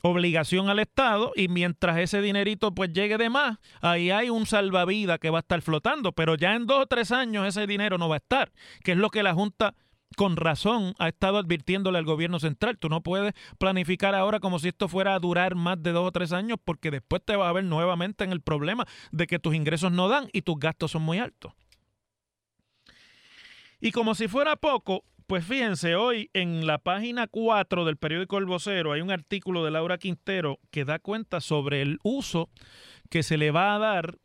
obligación 0.08 0.70
al 0.70 0.80
Estado 0.80 1.32
y 1.36 1.48
mientras 1.48 1.98
ese 1.98 2.22
dinerito 2.22 2.74
pues 2.74 2.92
llegue 2.94 3.18
de 3.18 3.30
más, 3.30 3.60
ahí 3.82 4.12
hay 4.12 4.30
un 4.30 4.46
salvavidas 4.46 5.20
que 5.20 5.30
va 5.30 5.40
a 5.40 5.42
estar 5.42 5.62
flotando, 5.62 6.12
pero 6.12 6.36
ya 6.36 6.56
en 6.56 6.66
dos 6.66 6.84
o 6.84 6.86
tres 6.88 7.12
años 7.12 7.48
ese 7.48 7.68
dinero 7.68 7.98
no 7.98 8.10
va 8.10 8.16
a 8.16 8.18
estar, 8.18 8.52
que 8.84 8.94
es 8.94 8.98
lo 8.98 9.10
que 9.10 9.24
la 9.24 9.34
Junta 9.34 9.76
con 10.16 10.38
razón 10.38 10.96
ha 11.00 11.10
estado 11.10 11.38
advirtiéndole 11.38 11.98
al 11.98 12.06
gobierno 12.06 12.40
central. 12.40 12.78
Tú 12.78 12.90
no 12.90 13.02
puedes 13.02 13.34
planificar 13.58 14.16
ahora 14.16 14.40
como 14.40 14.60
si 14.60 14.70
esto 14.70 14.88
fuera 14.88 15.16
a 15.16 15.20
durar 15.20 15.56
más 15.56 15.82
de 15.82 15.92
dos 15.92 16.08
o 16.08 16.12
tres 16.12 16.32
años 16.32 16.58
porque 16.64 16.92
después 16.92 17.22
te 17.24 17.36
va 17.36 17.50
a 17.50 17.54
ver 17.54 17.66
nuevamente 17.66 18.24
en 18.24 18.32
el 18.32 18.42
problema 18.42 18.86
de 19.12 19.28
que 19.28 19.40
tus 19.40 19.54
ingresos 19.54 19.92
no 19.92 20.08
dan 20.08 20.30
y 20.32 20.44
tus 20.44 20.58
gastos 20.58 20.92
son 20.92 21.02
muy 21.02 21.20
altos. 21.20 21.54
Y 23.80 23.92
como 23.92 24.16
si 24.16 24.28
fuera 24.28 24.56
poco, 24.56 25.04
pues 25.28 25.46
fíjense, 25.46 25.96
hoy 25.96 26.30
en 26.34 26.66
la 26.66 26.78
página 26.78 27.28
4 27.28 27.84
del 27.84 27.98
periódico 27.98 28.38
El 28.38 28.46
Vocero 28.46 28.94
hay 28.94 29.02
un 29.02 29.12
artículo 29.12 29.66
de 29.66 29.72
Laura 29.72 29.98
Quintero 29.98 30.60
que 30.72 30.86
da 30.86 31.00
cuenta 31.00 31.42
sobre 31.42 31.82
el 31.82 32.00
uso 32.02 32.50
que 33.10 33.24
se 33.24 33.38
le 33.38 33.52
va 33.52 33.76
a 33.76 33.80
dar 33.80 34.18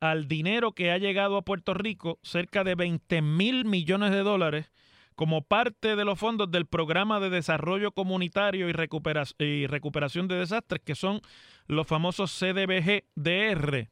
al 0.00 0.28
dinero 0.28 0.72
que 0.72 0.90
ha 0.90 0.98
llegado 0.98 1.38
a 1.38 1.42
Puerto 1.42 1.72
Rico, 1.72 2.18
cerca 2.22 2.64
de 2.64 2.74
20 2.74 3.22
mil 3.22 3.64
millones 3.64 4.10
de 4.10 4.22
dólares, 4.22 4.70
como 5.14 5.40
parte 5.42 5.96
de 5.96 6.04
los 6.04 6.18
fondos 6.18 6.50
del 6.50 6.66
Programa 6.66 7.18
de 7.18 7.30
Desarrollo 7.30 7.92
Comunitario 7.92 8.68
y, 8.68 8.72
Recuperación 8.72 10.28
de 10.28 10.34
Desastres, 10.34 10.82
que 10.84 10.94
son 10.94 11.22
los 11.66 11.86
famosos 11.86 12.30
CDBG-DR, 12.38 13.88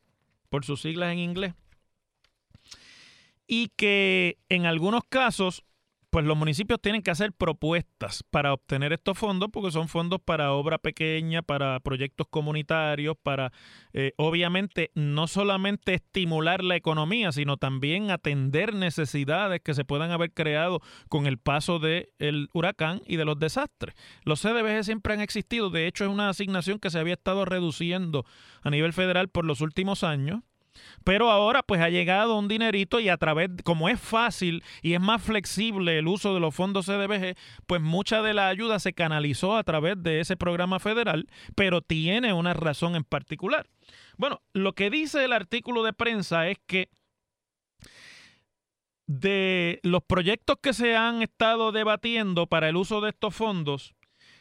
por 0.51 0.65
sus 0.65 0.83
siglas 0.83 1.13
en 1.13 1.21
inglés, 1.21 1.55
y 3.47 3.69
que 3.77 4.37
en 4.49 4.67
algunos 4.67 5.03
casos 5.09 5.65
pues 6.11 6.25
los 6.25 6.37
municipios 6.37 6.81
tienen 6.81 7.03
que 7.03 7.13
hacer 7.13 7.33
propuestas 7.33 8.25
para 8.31 8.53
obtener 8.53 8.93
estos 8.93 9.17
fondos, 9.17 9.49
porque 9.53 9.71
son 9.71 9.89
fondos 9.89 10.21
para 10.21 10.53
obra 10.53 10.79
pequeña, 10.79 11.43
para 11.43 11.79
proyectos 11.81 12.27
comunitarios, 12.29 13.17
para 13.23 13.53
eh, 13.93 14.13
obviamente 14.17 14.91
no 14.95 15.29
solamente 15.29 15.95
estimular 15.95 16.65
la 16.65 16.77
economía, 16.77 17.31
sino 17.31 17.57
también 17.57 18.11
atender 18.11 18.75
necesidades 18.75 19.61
que 19.61 19.75
se 19.75 19.85
puedan 19.85 20.11
haber 20.11 20.33
creado 20.33 20.81
con 21.09 21.27
el 21.27 21.39
paso 21.39 21.79
del 21.79 22.49
huracán 22.53 23.03
y 23.07 23.17
de 23.17 23.25
los 23.25 23.39
desastres. 23.39 23.95
Los 24.25 24.43
CDBG 24.43 24.85
siempre 24.85 25.15
han 25.15 25.21
existido, 25.21 25.71
de 25.71 25.87
hecho 25.87 26.05
es 26.05 26.11
una 26.11 26.29
asignación 26.29 26.81
que 26.81 26.91
se 26.91 26.99
había 26.99 27.15
estado 27.15 27.45
reduciendo 27.45 28.25
a 28.63 28.71
nivel 28.71 28.93
federal 28.93 29.29
por 29.29 29.45
los 29.45 29.61
últimos 29.61 30.03
años 30.03 30.41
pero 31.05 31.31
ahora 31.31 31.63
pues 31.63 31.81
ha 31.81 31.89
llegado 31.89 32.39
un 32.39 32.49
dinerito 32.49 33.01
y 33.01 33.09
a 33.09 33.17
través, 33.17 33.51
como 33.65 33.89
es 33.89 34.01
fácil 34.01 34.63
y 34.83 34.95
es 34.95 35.01
más 35.01 35.23
flexible 35.23 35.99
el 35.99 36.09
uso 36.09 36.35
de 36.35 36.41
los 36.41 36.55
fondos 36.55 36.87
CDBG, 36.87 37.37
pues 37.67 37.81
mucha 37.81 38.23
de 38.23 38.35
la 38.35 38.49
ayuda 38.49 38.79
se 38.79 38.93
canalizó 38.93 39.57
a 39.57 39.65
través 39.65 40.03
de 40.03 40.21
ese 40.21 40.37
programa 40.37 40.79
federal, 40.79 41.29
pero 41.55 41.81
tiene 41.81 42.33
una 42.33 42.55
razón 42.55 42.97
en 42.97 43.05
particular. 43.05 43.67
Bueno, 44.17 44.43
lo 44.53 44.75
que 44.75 44.91
dice 44.91 45.25
el 45.25 45.33
artículo 45.33 45.83
de 45.83 45.93
prensa 45.93 46.49
es 46.49 46.59
que 46.67 46.89
de 49.07 49.81
los 49.83 50.05
proyectos 50.05 50.59
que 50.63 50.73
se 50.73 50.97
han 50.97 51.23
estado 51.23 51.73
debatiendo 51.73 52.47
para 52.47 52.69
el 52.69 52.77
uso 52.77 53.01
de 53.01 53.11
estos 53.11 53.35
fondos, 53.35 53.95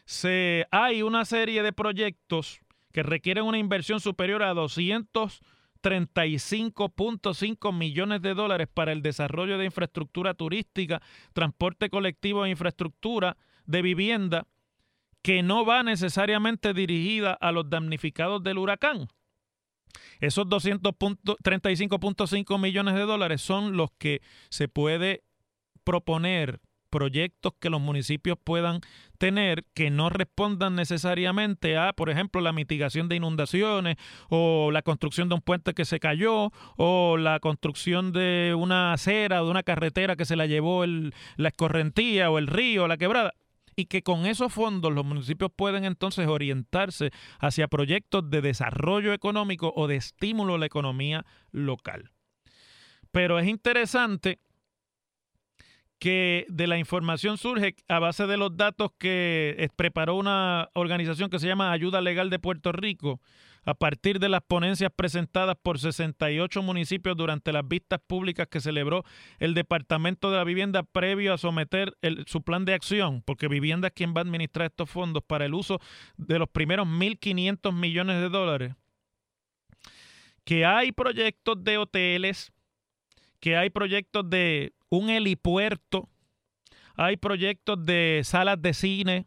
se, 0.06 0.68
hay 0.72 1.02
una 1.02 1.26
serie 1.26 1.64
de 1.64 1.74
proyectos 1.74 2.60
que 2.92 3.04
requieren 3.04 3.46
una 3.46 3.58
inversión 3.58 4.00
superior 4.00 4.44
a 4.44 4.54
200 4.54 5.42
35.5 5.82 7.74
millones 7.74 8.22
de 8.22 8.34
dólares 8.34 8.68
para 8.74 8.92
el 8.92 9.02
desarrollo 9.02 9.58
de 9.58 9.64
infraestructura 9.66 10.34
turística, 10.34 11.02
transporte 11.34 11.90
colectivo 11.90 12.46
e 12.46 12.50
infraestructura 12.50 13.38
de 13.66 13.82
vivienda 13.82 14.48
que 15.22 15.44
no 15.44 15.66
va 15.66 15.84
necesariamente 15.84 16.74
dirigida 16.74 17.34
a 17.34 17.52
los 17.52 17.70
damnificados 17.70 18.42
del 18.44 18.58
huracán. 18.58 19.10
Esos 20.20 20.48
235.5 20.48 22.60
millones 22.60 22.96
de 22.96 23.02
dólares 23.02 23.42
son 23.42 23.78
los 23.78 23.92
que 23.98 24.22
se 24.50 24.68
puede 24.68 25.24
proponer 25.84 26.60
proyectos 26.90 27.54
que 27.60 27.70
los 27.70 27.82
municipios 27.82 28.38
puedan 28.44 28.82
tener 29.18 29.66
que 29.74 29.90
no 29.90 30.10
respondan 30.10 30.76
necesariamente 30.76 31.78
a, 31.78 31.94
por 31.94 32.10
ejemplo, 32.10 32.42
la 32.42 32.54
mitigación 32.54 33.10
de 33.10 33.18
inundaciones 33.18 33.98
o 34.30 34.72
la 34.72 34.82
construcción 34.82 35.30
de 35.30 35.36
un 35.36 35.42
puente 35.42 35.74
que 35.74 35.86
se 35.86 36.00
cayó 36.00 36.52
o 36.78 37.18
la 37.18 37.40
construcción 37.40 38.12
de 38.12 38.56
una 38.58 38.94
acera 38.94 39.42
o 39.42 39.46
de 39.46 39.52
una 39.52 39.64
carretera 39.64 40.16
que 40.16 40.26
se 40.26 40.36
la 40.36 40.46
llevó 40.46 40.84
el, 40.84 41.14
la 41.38 41.50
escorrentía 41.50 42.30
o 42.30 42.38
el 42.38 42.48
río 42.48 42.86
o 42.86 42.88
la 42.88 42.98
quebrada 42.98 43.34
y 43.76 43.86
que 43.86 44.04
con 44.04 44.26
esos 44.26 44.52
fondos 44.52 44.94
los 44.94 45.06
municipios 45.06 45.52
pueden 45.56 45.86
entonces 45.86 46.28
orientarse 46.28 47.12
hacia 47.40 47.70
proyectos 47.70 48.30
de 48.30 48.42
desarrollo 48.42 49.14
económico 49.14 49.72
o 49.76 49.88
de 49.88 49.96
estímulo 49.96 50.56
a 50.56 50.58
la 50.58 50.66
economía 50.66 51.26
local. 51.52 52.12
Pero 53.12 53.40
es 53.40 53.48
interesante 53.48 54.40
que 56.00 56.46
de 56.50 56.68
la 56.68 56.78
información 56.78 57.38
surge 57.38 57.76
a 57.88 58.00
base 58.00 58.26
de 58.26 58.38
los 58.38 58.56
datos 58.56 58.92
que 58.98 59.70
preparó 59.76 60.16
una 60.16 60.70
organización 60.74 61.30
que 61.30 61.40
se 61.40 61.48
llama 61.48 61.72
Ayuda 61.72 62.02
Legal 62.02 62.30
de 62.30 62.40
Puerto 62.40 62.72
Rico, 62.72 63.20
a 63.66 63.74
partir 63.74 64.20
de 64.20 64.30
las 64.30 64.42
ponencias 64.42 64.90
presentadas 64.96 65.58
por 65.62 65.78
68 65.78 66.64
municipios 66.64 67.18
durante 67.18 67.52
las 67.52 67.68
vistas 67.68 68.00
públicas 68.08 68.48
que 68.50 68.62
celebró 68.62 69.04
el 69.38 69.54
Departamento 69.54 70.32
de 70.32 70.38
la 70.38 70.46
Vivienda 70.46 70.84
previo 70.84 71.34
a 71.34 71.38
someter 71.38 71.94
su 72.26 72.42
plan 72.42 72.64
de 72.64 72.74
acción, 72.74 73.22
porque 73.26 73.50
Vivienda 73.50 73.90
es 73.90 73.94
quien 73.94 74.14
va 74.14 74.20
a 74.20 74.24
administrar 74.24 74.68
estos 74.68 74.90
fondos 74.90 75.22
para 75.22 75.46
el 75.46 75.54
uso 75.54 75.80
de 76.18 76.40
los 76.40 76.48
primeros 76.48 76.88
1.500 76.88 77.74
millones 77.74 78.22
de 78.22 78.30
dólares, 78.30 78.76
que 80.46 80.66
hay 80.66 80.94
proyectos 80.94 81.62
de 81.64 81.78
hoteles, 81.78 82.54
que 83.40 83.58
hay 83.58 83.70
proyectos 83.70 84.30
de 84.30 84.74
un 84.90 85.10
helipuerto, 85.10 86.10
hay 86.96 87.18
proyectos 87.18 87.86
de 87.86 88.22
salas 88.24 88.62
de 88.62 88.74
cine, 88.74 89.26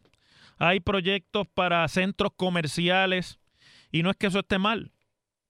hay 0.57 0.79
proyectos 0.79 1.47
para 1.53 1.87
centros 1.87 2.31
comerciales, 2.35 3.39
y 3.91 4.03
no 4.03 4.11
es 4.11 4.17
que 4.17 4.27
eso 4.27 4.39
esté 4.39 4.59
mal. 4.59 4.91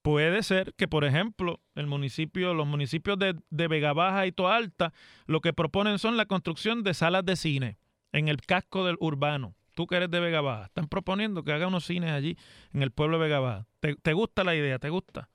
Puede 0.02 0.44
ser 0.44 0.74
que, 0.76 0.88
por 0.88 1.06
ejemplo, 1.06 1.62
el 1.76 1.88
municipio, 1.88 2.54
los 2.54 2.68
municipios 2.68 3.18
de, 3.18 3.36
de 3.50 3.68
Vega 3.70 3.94
Baja 3.94 4.28
y 4.28 4.34
Toa 4.34 4.58
Alta, 4.58 4.94
lo 5.28 5.40
que 5.40 5.54
proponen 5.54 5.98
son 5.98 6.18
la 6.18 6.26
construcción 6.26 6.84
de 6.84 6.94
salas 6.94 7.26
de 7.26 7.38
cine 7.38 7.78
en 8.12 8.28
el 8.28 8.42
casco 8.42 8.86
del 8.86 8.98
urbano. 9.00 9.56
Tú 9.76 9.88
que 9.88 9.96
eres 9.96 10.12
de 10.12 10.20
Vega 10.20 10.42
Baja, 10.42 10.66
están 10.66 10.88
proponiendo 10.88 11.44
que 11.44 11.54
haga 11.54 11.68
unos 11.68 11.86
cines 11.86 12.12
allí 12.12 12.38
en 12.74 12.84
el 12.84 12.92
pueblo 12.92 13.18
de 13.18 13.24
Vega 13.24 13.40
Baja. 13.40 13.66
¿Te, 13.80 13.96
te 13.96 14.14
gusta 14.14 14.44
la 14.44 14.56
idea? 14.56 14.78
¿Te 14.78 14.90
gusta? 14.90 15.30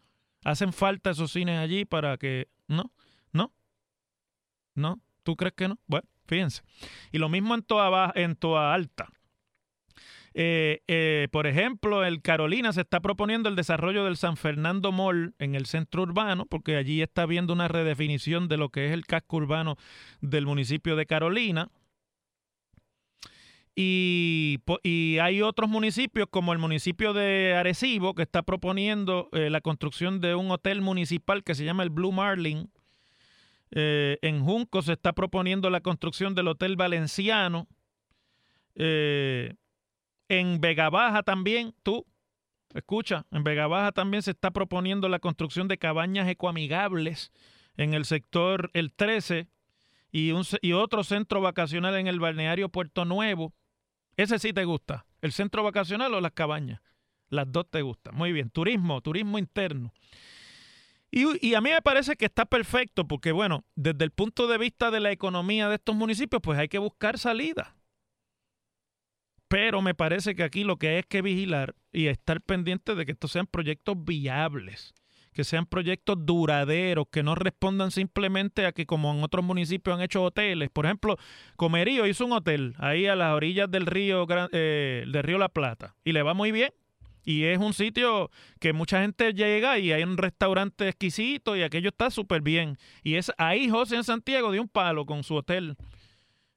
¿Hacen 0.44 0.72
falta 0.72 1.10
esos 1.10 1.32
cines 1.32 1.58
allí 1.58 1.84
para 1.84 2.18
que... 2.18 2.48
¿No? 2.68 2.92
¿No? 3.32 3.52
¿No? 4.74 5.00
¿Tú 5.22 5.36
crees 5.36 5.54
que 5.54 5.68
no? 5.68 5.78
Bueno, 5.86 6.08
fíjense. 6.26 6.62
Y 7.12 7.18
lo 7.18 7.28
mismo 7.28 7.54
en 7.54 7.62
Toa, 7.62 8.12
en 8.14 8.36
toda 8.36 8.74
Alta. 8.74 9.10
Eh, 10.34 10.82
eh, 10.86 11.28
por 11.32 11.46
ejemplo, 11.46 12.04
el 12.04 12.22
Carolina 12.22 12.72
se 12.72 12.82
está 12.82 13.00
proponiendo 13.00 13.48
el 13.48 13.56
desarrollo 13.56 14.04
del 14.04 14.16
San 14.16 14.36
Fernando 14.36 14.92
Mall 14.92 15.34
en 15.38 15.54
el 15.54 15.66
centro 15.66 16.02
urbano, 16.02 16.46
porque 16.46 16.76
allí 16.76 17.02
está 17.02 17.26
viendo 17.26 17.52
una 17.52 17.66
redefinición 17.66 18.46
de 18.46 18.56
lo 18.56 18.68
que 18.68 18.86
es 18.86 18.92
el 18.92 19.04
casco 19.04 19.38
urbano 19.38 19.76
del 20.20 20.46
municipio 20.46 20.96
de 20.96 21.06
Carolina. 21.06 21.70
Y, 23.80 24.58
hay 25.20 25.40
otros 25.42 25.70
municipios, 25.70 26.26
como 26.30 26.52
el 26.52 26.58
municipio 26.58 27.12
de 27.12 27.54
Arecibo, 27.54 28.14
que 28.14 28.22
está 28.22 28.42
proponiendo 28.42 29.28
eh, 29.32 29.50
la 29.50 29.60
construcción 29.60 30.20
de 30.20 30.34
un 30.34 30.50
hotel 30.50 30.80
municipal 30.80 31.44
que 31.44 31.54
se 31.54 31.64
llama 31.64 31.84
el 31.84 31.90
Blue 31.90 32.10
Marlin, 32.10 32.70
eh, 33.70 34.18
en 34.22 34.44
Junco 34.44 34.82
se 34.82 34.92
está 34.92 35.12
proponiendo 35.12 35.70
la 35.70 35.80
construcción 35.80 36.34
del 36.34 36.48
Hotel 36.48 36.76
Valenciano. 36.76 37.66
Eh, 38.74 39.54
en 40.28 40.60
Vega 40.60 40.90
Baja 40.90 41.22
también, 41.22 41.74
tú, 41.82 42.06
escucha, 42.74 43.26
en 43.30 43.44
Vega 43.44 43.66
Baja 43.66 43.92
también 43.92 44.22
se 44.22 44.30
está 44.30 44.50
proponiendo 44.50 45.08
la 45.08 45.18
construcción 45.18 45.68
de 45.68 45.78
cabañas 45.78 46.28
ecoamigables 46.28 47.32
en 47.76 47.94
el 47.94 48.04
sector 48.04 48.70
El 48.74 48.92
13 48.92 49.48
y, 50.10 50.32
un, 50.32 50.44
y 50.60 50.72
otro 50.72 51.04
centro 51.04 51.40
vacacional 51.40 51.96
en 51.96 52.06
el 52.06 52.20
balneario 52.20 52.68
Puerto 52.68 53.04
Nuevo. 53.04 53.54
Ese 54.16 54.38
sí 54.38 54.52
te 54.52 54.64
gusta, 54.64 55.06
el 55.22 55.32
centro 55.32 55.62
vacacional 55.62 56.12
o 56.14 56.20
las 56.20 56.32
cabañas. 56.32 56.80
Las 57.30 57.50
dos 57.50 57.70
te 57.70 57.82
gustan. 57.82 58.14
Muy 58.14 58.32
bien, 58.32 58.50
turismo, 58.50 59.00
turismo 59.00 59.38
interno. 59.38 59.92
Y, 61.10 61.54
a 61.54 61.60
mí 61.60 61.70
me 61.70 61.80
parece 61.80 62.16
que 62.16 62.26
está 62.26 62.44
perfecto 62.44 63.08
porque, 63.08 63.32
bueno, 63.32 63.64
desde 63.74 64.04
el 64.04 64.10
punto 64.10 64.46
de 64.46 64.58
vista 64.58 64.90
de 64.90 65.00
la 65.00 65.10
economía 65.10 65.68
de 65.68 65.76
estos 65.76 65.96
municipios, 65.96 66.42
pues 66.42 66.58
hay 66.58 66.68
que 66.68 66.78
buscar 66.78 67.18
salida. 67.18 67.76
Pero 69.48 69.80
me 69.80 69.94
parece 69.94 70.34
que 70.34 70.42
aquí 70.42 70.64
lo 70.64 70.76
que 70.76 70.88
hay 70.88 70.96
es 70.96 71.06
que 71.06 71.22
vigilar 71.22 71.74
y 71.92 72.08
estar 72.08 72.42
pendiente 72.42 72.94
de 72.94 73.06
que 73.06 73.12
estos 73.12 73.32
sean 73.32 73.46
proyectos 73.46 73.96
viables, 74.04 74.92
que 75.32 75.44
sean 75.44 75.64
proyectos 75.64 76.18
duraderos, 76.26 77.06
que 77.10 77.22
no 77.22 77.34
respondan 77.34 77.90
simplemente 77.90 78.66
a 78.66 78.72
que 78.72 78.84
como 78.84 79.10
en 79.14 79.24
otros 79.24 79.42
municipios 79.42 79.96
han 79.96 80.02
hecho 80.02 80.22
hoteles. 80.22 80.68
Por 80.68 80.84
ejemplo, 80.84 81.16
Comerío 81.56 82.06
hizo 82.06 82.26
un 82.26 82.32
hotel 82.32 82.74
ahí 82.76 83.06
a 83.06 83.16
las 83.16 83.32
orillas 83.32 83.70
del 83.70 83.86
río, 83.86 84.26
eh, 84.52 85.06
del 85.08 85.22
río 85.22 85.38
La 85.38 85.48
Plata 85.48 85.96
y 86.04 86.12
le 86.12 86.22
va 86.22 86.34
muy 86.34 86.52
bien 86.52 86.70
y 87.24 87.44
es 87.44 87.58
un 87.58 87.74
sitio 87.74 88.30
que 88.60 88.72
mucha 88.72 89.00
gente 89.02 89.32
llega 89.34 89.78
y 89.78 89.92
hay 89.92 90.02
un 90.02 90.16
restaurante 90.16 90.88
exquisito 90.88 91.56
y 91.56 91.62
aquello 91.62 91.90
está 91.90 92.10
súper 92.10 92.42
bien. 92.42 92.78
Y 93.02 93.16
es 93.16 93.32
ahí 93.38 93.68
José 93.68 93.96
en 93.96 94.04
Santiago 94.04 94.50
de 94.50 94.60
un 94.60 94.68
palo 94.68 95.06
con 95.06 95.22
su 95.24 95.34
hotel, 95.34 95.76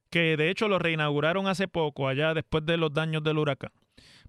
que 0.10 0.38
de 0.38 0.50
hecho 0.50 0.68
lo 0.68 0.80
reinauguraron 0.80 1.48
hace 1.48 1.68
poco, 1.68 2.08
allá 2.08 2.34
después 2.34 2.66
de 2.66 2.78
los 2.78 2.94
daños 2.94 3.24
del 3.24 3.38
huracán. 3.38 3.72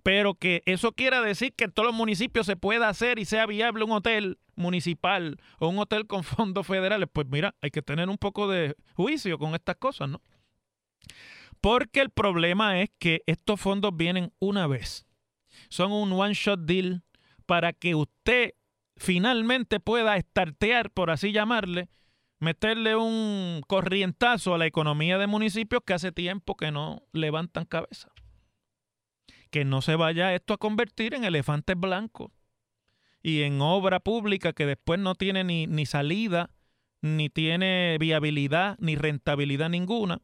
Pero 0.02 0.34
que 0.34 0.62
eso 0.66 0.92
quiera 0.92 1.20
decir 1.20 1.52
que 1.54 1.64
en 1.64 1.72
todos 1.72 1.86
los 1.86 1.94
municipios 1.94 2.46
se 2.46 2.56
pueda 2.56 2.88
hacer 2.88 3.20
y 3.20 3.24
sea 3.24 3.46
viable 3.46 3.84
un 3.84 3.92
hotel 3.92 4.38
municipal 4.56 5.38
o 5.58 5.68
un 5.68 5.78
hotel 5.78 6.06
con 6.06 6.24
fondos 6.24 6.66
federales. 6.66 7.08
Pues 7.12 7.28
mira, 7.28 7.54
hay 7.60 7.70
que 7.70 7.82
tener 7.82 8.08
un 8.08 8.18
poco 8.18 8.48
de 8.48 8.74
juicio 8.94 9.38
con 9.38 9.54
estas 9.54 9.76
cosas, 9.76 10.08
¿no? 10.08 10.20
Porque 11.60 12.00
el 12.00 12.10
problema 12.10 12.80
es 12.80 12.90
que 12.98 13.22
estos 13.26 13.60
fondos 13.60 13.96
vienen 13.96 14.32
una 14.40 14.66
vez 14.66 15.06
son 15.68 15.92
un 15.92 16.12
one-shot 16.12 16.60
deal 16.60 17.02
para 17.46 17.72
que 17.72 17.94
usted 17.94 18.54
finalmente 18.96 19.80
pueda 19.80 20.16
estartear, 20.16 20.90
por 20.90 21.10
así 21.10 21.32
llamarle, 21.32 21.88
meterle 22.38 22.96
un 22.96 23.62
corrientazo 23.66 24.54
a 24.54 24.58
la 24.58 24.66
economía 24.66 25.18
de 25.18 25.26
municipios 25.26 25.82
que 25.86 25.94
hace 25.94 26.12
tiempo 26.12 26.56
que 26.56 26.70
no 26.70 27.02
levantan 27.12 27.64
cabeza. 27.64 28.10
Que 29.50 29.64
no 29.64 29.82
se 29.82 29.96
vaya 29.96 30.34
esto 30.34 30.54
a 30.54 30.58
convertir 30.58 31.14
en 31.14 31.24
elefantes 31.24 31.76
blancos 31.76 32.30
y 33.22 33.42
en 33.42 33.60
obra 33.60 34.00
pública 34.00 34.52
que 34.52 34.66
después 34.66 34.98
no 34.98 35.14
tiene 35.14 35.44
ni, 35.44 35.66
ni 35.66 35.86
salida, 35.86 36.50
ni 37.00 37.28
tiene 37.28 37.96
viabilidad, 38.00 38.76
ni 38.78 38.96
rentabilidad 38.96 39.68
ninguna 39.68 40.20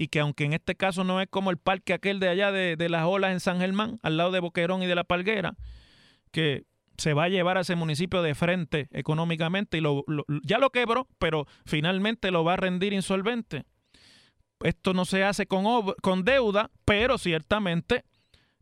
y 0.00 0.06
que 0.06 0.20
aunque 0.20 0.44
en 0.44 0.52
este 0.52 0.76
caso 0.76 1.02
no 1.02 1.20
es 1.20 1.26
como 1.28 1.50
el 1.50 1.56
parque 1.56 1.92
aquel 1.92 2.20
de 2.20 2.28
allá 2.28 2.52
de, 2.52 2.88
las 2.88 3.04
olas 3.04 3.32
en 3.32 3.40
San 3.40 3.58
Germán, 3.58 3.98
al 4.04 4.16
lado 4.16 4.30
de 4.30 4.38
Boquerón 4.38 4.80
y 4.80 4.86
de 4.86 4.94
La 4.94 5.02
Palguera, 5.02 5.56
que 6.30 6.66
se 6.96 7.14
va 7.14 7.24
a 7.24 7.28
llevar 7.28 7.58
a 7.58 7.62
ese 7.62 7.74
municipio 7.74 8.22
de 8.22 8.36
frente 8.36 8.86
económicamente 8.92 9.76
y 9.76 9.80
lo, 9.80 10.04
ya 10.44 10.58
lo 10.58 10.70
quebró, 10.70 11.08
pero 11.18 11.48
finalmente 11.66 12.30
lo 12.30 12.44
va 12.44 12.52
a 12.52 12.56
rendir 12.58 12.92
insolvente. 12.92 13.64
Esto 14.60 14.94
no 14.94 15.04
se 15.04 15.24
hace 15.24 15.46
con, 15.46 15.64
con 16.00 16.24
deuda, 16.24 16.70
pero 16.84 17.18
ciertamente 17.18 18.04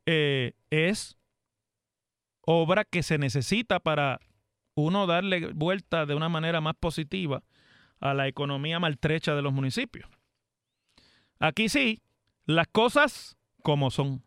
eh, 0.07 0.55
es 0.70 1.18
obra 2.40 2.85
que 2.85 3.03
se 3.03 3.18
necesita 3.18 3.79
para 3.79 4.20
uno 4.75 5.07
darle 5.07 5.53
vuelta 5.53 6.07
de 6.07 6.14
una 6.14 6.31
manera 6.31 6.62
más 6.62 6.77
positiva 6.81 7.42
a 8.01 8.14
la 8.14 8.27
economía 8.27 8.81
maltrecha 8.81 9.35
de 9.35 9.42
los 9.42 9.53
municipios. 9.53 10.15
Aquí 11.38 11.68
sí, 11.68 12.03
las 12.46 12.66
cosas 12.68 13.37
como 13.62 13.90
son. 13.90 14.22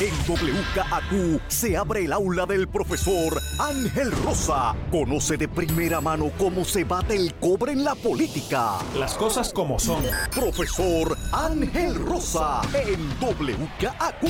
En 0.00 0.14
WKAQ 0.26 1.42
se 1.48 1.76
abre 1.76 2.06
el 2.06 2.12
aula 2.14 2.46
del 2.46 2.66
profesor 2.68 3.38
Ángel 3.58 4.10
Rosa. 4.12 4.74
Conoce 4.90 5.36
de 5.36 5.46
primera 5.46 6.00
mano 6.00 6.32
cómo 6.38 6.64
se 6.64 6.84
bate 6.84 7.16
el 7.16 7.34
cobre 7.34 7.72
en 7.72 7.84
la 7.84 7.94
política. 7.94 8.78
Las 8.96 9.14
cosas 9.14 9.52
como 9.52 9.78
son. 9.78 10.02
Profesor 10.34 11.18
Ángel 11.32 11.94
Rosa 11.96 12.62
en 12.72 13.10
WKAQ. 13.20 14.24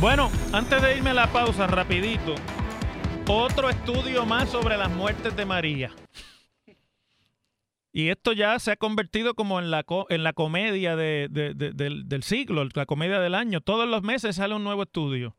Bueno, 0.00 0.32
antes 0.52 0.82
de 0.82 0.96
irme 0.96 1.10
a 1.10 1.14
la 1.14 1.32
pausa, 1.32 1.68
rapidito. 1.68 2.34
Otro 3.28 3.70
estudio 3.70 4.26
más 4.26 4.48
sobre 4.48 4.76
las 4.76 4.90
muertes 4.90 5.36
de 5.36 5.44
María. 5.44 5.92
Y 7.96 8.08
esto 8.08 8.32
ya 8.32 8.58
se 8.58 8.72
ha 8.72 8.76
convertido 8.76 9.34
como 9.34 9.60
en 9.60 9.70
la, 9.70 9.86
en 10.08 10.24
la 10.24 10.32
comedia 10.32 10.96
del, 10.96 11.30
del, 11.30 12.22
siglo, 12.24 12.66
la 12.74 12.86
comedia 12.86 13.20
del 13.20 13.36
año. 13.36 13.60
Todos 13.60 13.88
los 13.88 14.02
meses 14.02 14.34
sale 14.34 14.56
un 14.56 14.64
nuevo 14.64 14.82
estudio. 14.82 15.36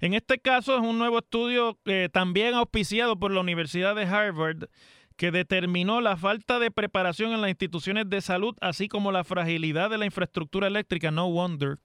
En 0.00 0.12
este 0.12 0.40
caso 0.40 0.74
es 0.74 0.82
un 0.82 0.98
nuevo 0.98 1.18
estudio 1.18 1.78
eh, 1.84 2.08
también 2.12 2.54
auspiciado 2.54 3.16
por 3.20 3.30
la 3.30 3.40
Universidad 3.40 3.94
de 3.94 4.02
Harvard 4.02 4.68
que 5.16 5.30
determinó 5.30 6.00
la 6.00 6.16
falta 6.16 6.58
de 6.58 6.72
preparación 6.72 7.32
en 7.34 7.40
las 7.40 7.50
instituciones 7.50 8.10
de 8.10 8.20
salud, 8.20 8.56
así 8.60 8.88
como 8.88 9.12
la 9.12 9.22
fragilidad 9.22 9.88
de 9.88 9.98
la 9.98 10.04
infraestructura 10.04 10.66
eléctrica. 10.66 11.12
No 11.12 11.30
wonder, 11.30 11.78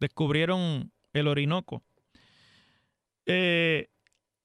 descubrieron 0.00 0.92
el 1.14 1.28
Orinoco. 1.28 1.82
Eh, 3.24 3.88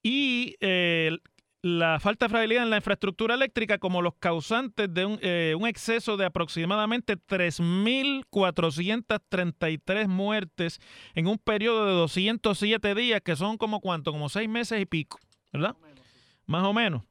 y 0.04 0.56
eh, 0.62 1.17
la 1.63 2.00
falta 2.00 2.26
de 2.26 2.30
fragilidad 2.30 2.63
en 2.63 2.71
la 2.71 2.78
infraestructura 2.78 3.36
eléctrica 3.36 3.78
como 3.78 4.02
los 4.02 4.15
causantes 4.15 4.91
de 4.91 5.06
un, 5.06 5.19
eh, 5.21 5.54
un 5.58 5.67
exceso 5.67 6.17
de 6.17 6.26
aproximadamente 6.26 7.17
3.433 7.17 10.08
muertes 10.08 10.80
en 11.13 11.28
un 11.28 11.38
periodo 11.38 11.86
de 11.86 11.93
207 11.93 12.95
días, 12.95 13.21
que 13.21 13.36
son 13.36 13.58
como 13.58 13.80
cuánto, 13.80 14.12
como 14.12 14.28
seis 14.30 14.50
meses 14.50 14.82
y 14.82 14.88
pico, 14.88 15.19
¿verdad? 15.54 15.76
Más 16.47 16.63
o 16.63 16.74
menos. 16.74 17.04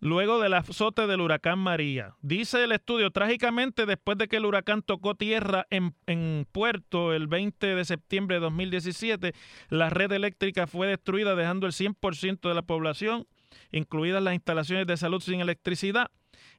Luego 0.00 0.38
del 0.38 0.54
azote 0.54 1.08
del 1.08 1.20
huracán 1.20 1.58
María. 1.58 2.14
Dice 2.22 2.62
el 2.62 2.70
estudio, 2.70 3.10
trágicamente 3.10 3.84
después 3.84 4.16
de 4.16 4.28
que 4.28 4.36
el 4.36 4.46
huracán 4.46 4.82
tocó 4.82 5.16
tierra 5.16 5.66
en, 5.70 5.92
en 6.06 6.46
Puerto 6.52 7.12
el 7.12 7.26
20 7.26 7.74
de 7.74 7.84
septiembre 7.84 8.36
de 8.36 8.42
2017, 8.42 9.32
la 9.70 9.90
red 9.90 10.12
eléctrica 10.12 10.68
fue 10.68 10.86
destruida 10.86 11.34
dejando 11.34 11.66
el 11.66 11.72
100% 11.72 12.48
de 12.48 12.54
la 12.54 12.62
población 12.62 13.26
incluidas 13.70 14.22
las 14.22 14.34
instalaciones 14.34 14.86
de 14.86 14.96
salud 14.96 15.20
sin 15.20 15.40
electricidad. 15.40 16.10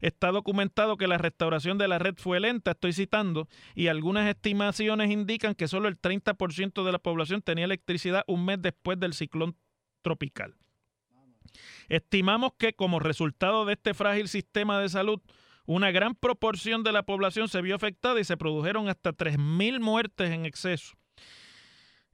Está 0.02 0.32
documentado 0.32 0.98
que 0.98 1.08
la 1.08 1.18
restauración 1.18 1.78
de 1.78 1.88
la 1.88 2.00
red 2.00 2.16
fue 2.18 2.40
lenta, 2.40 2.72
estoy 2.72 2.94
citando, 2.94 3.48
y 3.76 3.88
algunas 3.88 4.28
estimaciones 4.28 5.12
indican 5.12 5.56
que 5.56 5.68
solo 5.68 5.88
el 5.88 6.00
30% 6.00 6.84
de 6.84 6.92
la 6.92 7.00
población 7.00 7.42
tenía 7.42 7.66
electricidad 7.66 8.24
un 8.28 8.46
mes 8.46 8.62
después 8.62 9.00
del 9.00 9.14
ciclón 9.14 9.56
tropical. 10.02 10.56
Estimamos 11.88 12.54
que 12.58 12.74
como 12.74 13.00
resultado 13.00 13.66
de 13.66 13.74
este 13.74 13.94
frágil 13.94 14.28
sistema 14.28 14.80
de 14.80 14.90
salud, 14.90 15.20
una 15.66 15.92
gran 15.92 16.16
proporción 16.16 16.84
de 16.84 16.92
la 16.92 17.04
población 17.04 17.48
se 17.48 17.62
vio 17.62 17.76
afectada 17.76 18.20
y 18.20 18.24
se 18.24 18.38
produjeron 18.38 18.90
hasta 18.90 19.14
3.000 19.14 19.80
muertes 19.80 20.32
en 20.32 20.46
exceso. 20.46 20.96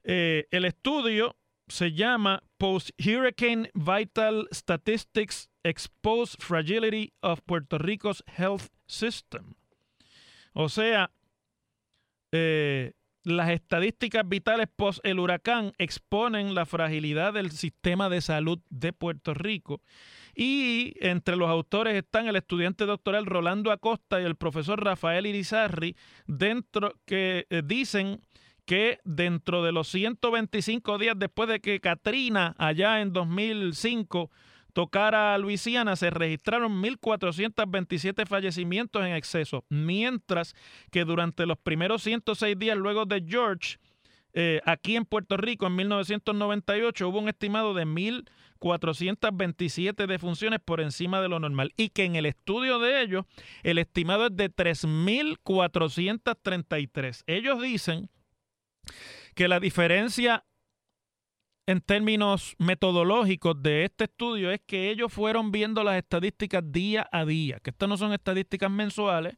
Eh, 0.04 0.46
el 0.50 0.64
estudio 0.64 1.36
se 1.68 1.92
llama 1.92 2.42
Post-Hurricane 2.58 3.70
Vital 3.74 4.48
Statistics 4.52 5.50
Expose 5.62 6.36
Fragility 6.38 7.12
of 7.20 7.40
Puerto 7.44 7.78
Rico's 7.78 8.22
Health 8.36 8.68
System. 8.86 9.54
O 10.52 10.68
sea, 10.68 11.10
eh, 12.32 12.92
las 13.26 13.50
estadísticas 13.50 14.22
vitales 14.28 14.68
post 14.74 15.00
el 15.02 15.18
huracán 15.18 15.72
exponen 15.78 16.54
la 16.54 16.64
fragilidad 16.64 17.32
del 17.32 17.50
sistema 17.50 18.08
de 18.08 18.20
salud 18.20 18.60
de 18.70 18.92
Puerto 18.92 19.34
Rico. 19.34 19.82
Y 20.36 20.94
entre 21.00 21.34
los 21.34 21.48
autores 21.48 21.96
están 21.96 22.28
el 22.28 22.36
estudiante 22.36 22.86
doctoral 22.86 23.26
Rolando 23.26 23.72
Acosta 23.72 24.20
y 24.20 24.24
el 24.24 24.36
profesor 24.36 24.84
Rafael 24.84 25.26
Irizarri, 25.26 25.96
dentro 26.28 26.94
que 27.04 27.46
eh, 27.50 27.62
dicen 27.64 28.20
que 28.66 29.00
dentro 29.04 29.62
de 29.62 29.72
los 29.72 29.88
125 29.88 30.98
días 30.98 31.14
después 31.16 31.48
de 31.48 31.60
que 31.60 31.80
Katrina, 31.80 32.54
allá 32.58 33.00
en 33.00 33.12
2005, 33.12 34.30
tocara 34.72 35.34
a 35.34 35.38
Luisiana, 35.38 35.94
se 35.96 36.10
registraron 36.10 36.82
1.427 36.82 38.26
fallecimientos 38.26 39.02
en 39.04 39.14
exceso, 39.14 39.64
mientras 39.70 40.54
que 40.90 41.04
durante 41.04 41.46
los 41.46 41.56
primeros 41.56 42.02
106 42.02 42.58
días 42.58 42.76
luego 42.76 43.06
de 43.06 43.24
George, 43.26 43.78
eh, 44.34 44.60
aquí 44.66 44.96
en 44.96 45.06
Puerto 45.06 45.38
Rico, 45.38 45.66
en 45.66 45.76
1998, 45.76 47.08
hubo 47.08 47.20
un 47.20 47.30
estimado 47.30 47.72
de 47.72 47.86
1.427 47.86 50.06
defunciones 50.06 50.60
por 50.62 50.82
encima 50.82 51.22
de 51.22 51.28
lo 51.28 51.40
normal 51.40 51.72
y 51.78 51.88
que 51.88 52.04
en 52.04 52.16
el 52.16 52.26
estudio 52.26 52.78
de 52.78 53.00
ellos, 53.00 53.24
el 53.62 53.78
estimado 53.78 54.26
es 54.26 54.36
de 54.36 54.50
3.433. 54.50 57.22
Ellos 57.26 57.62
dicen 57.62 58.10
que 59.34 59.48
la 59.48 59.60
diferencia 59.60 60.44
en 61.66 61.80
términos 61.80 62.54
metodológicos 62.58 63.60
de 63.60 63.84
este 63.84 64.04
estudio 64.04 64.50
es 64.50 64.60
que 64.66 64.90
ellos 64.90 65.12
fueron 65.12 65.50
viendo 65.50 65.82
las 65.82 65.96
estadísticas 65.96 66.62
día 66.64 67.08
a 67.10 67.24
día, 67.24 67.58
que 67.60 67.70
estas 67.70 67.88
no 67.88 67.96
son 67.96 68.12
estadísticas 68.12 68.70
mensuales 68.70 69.34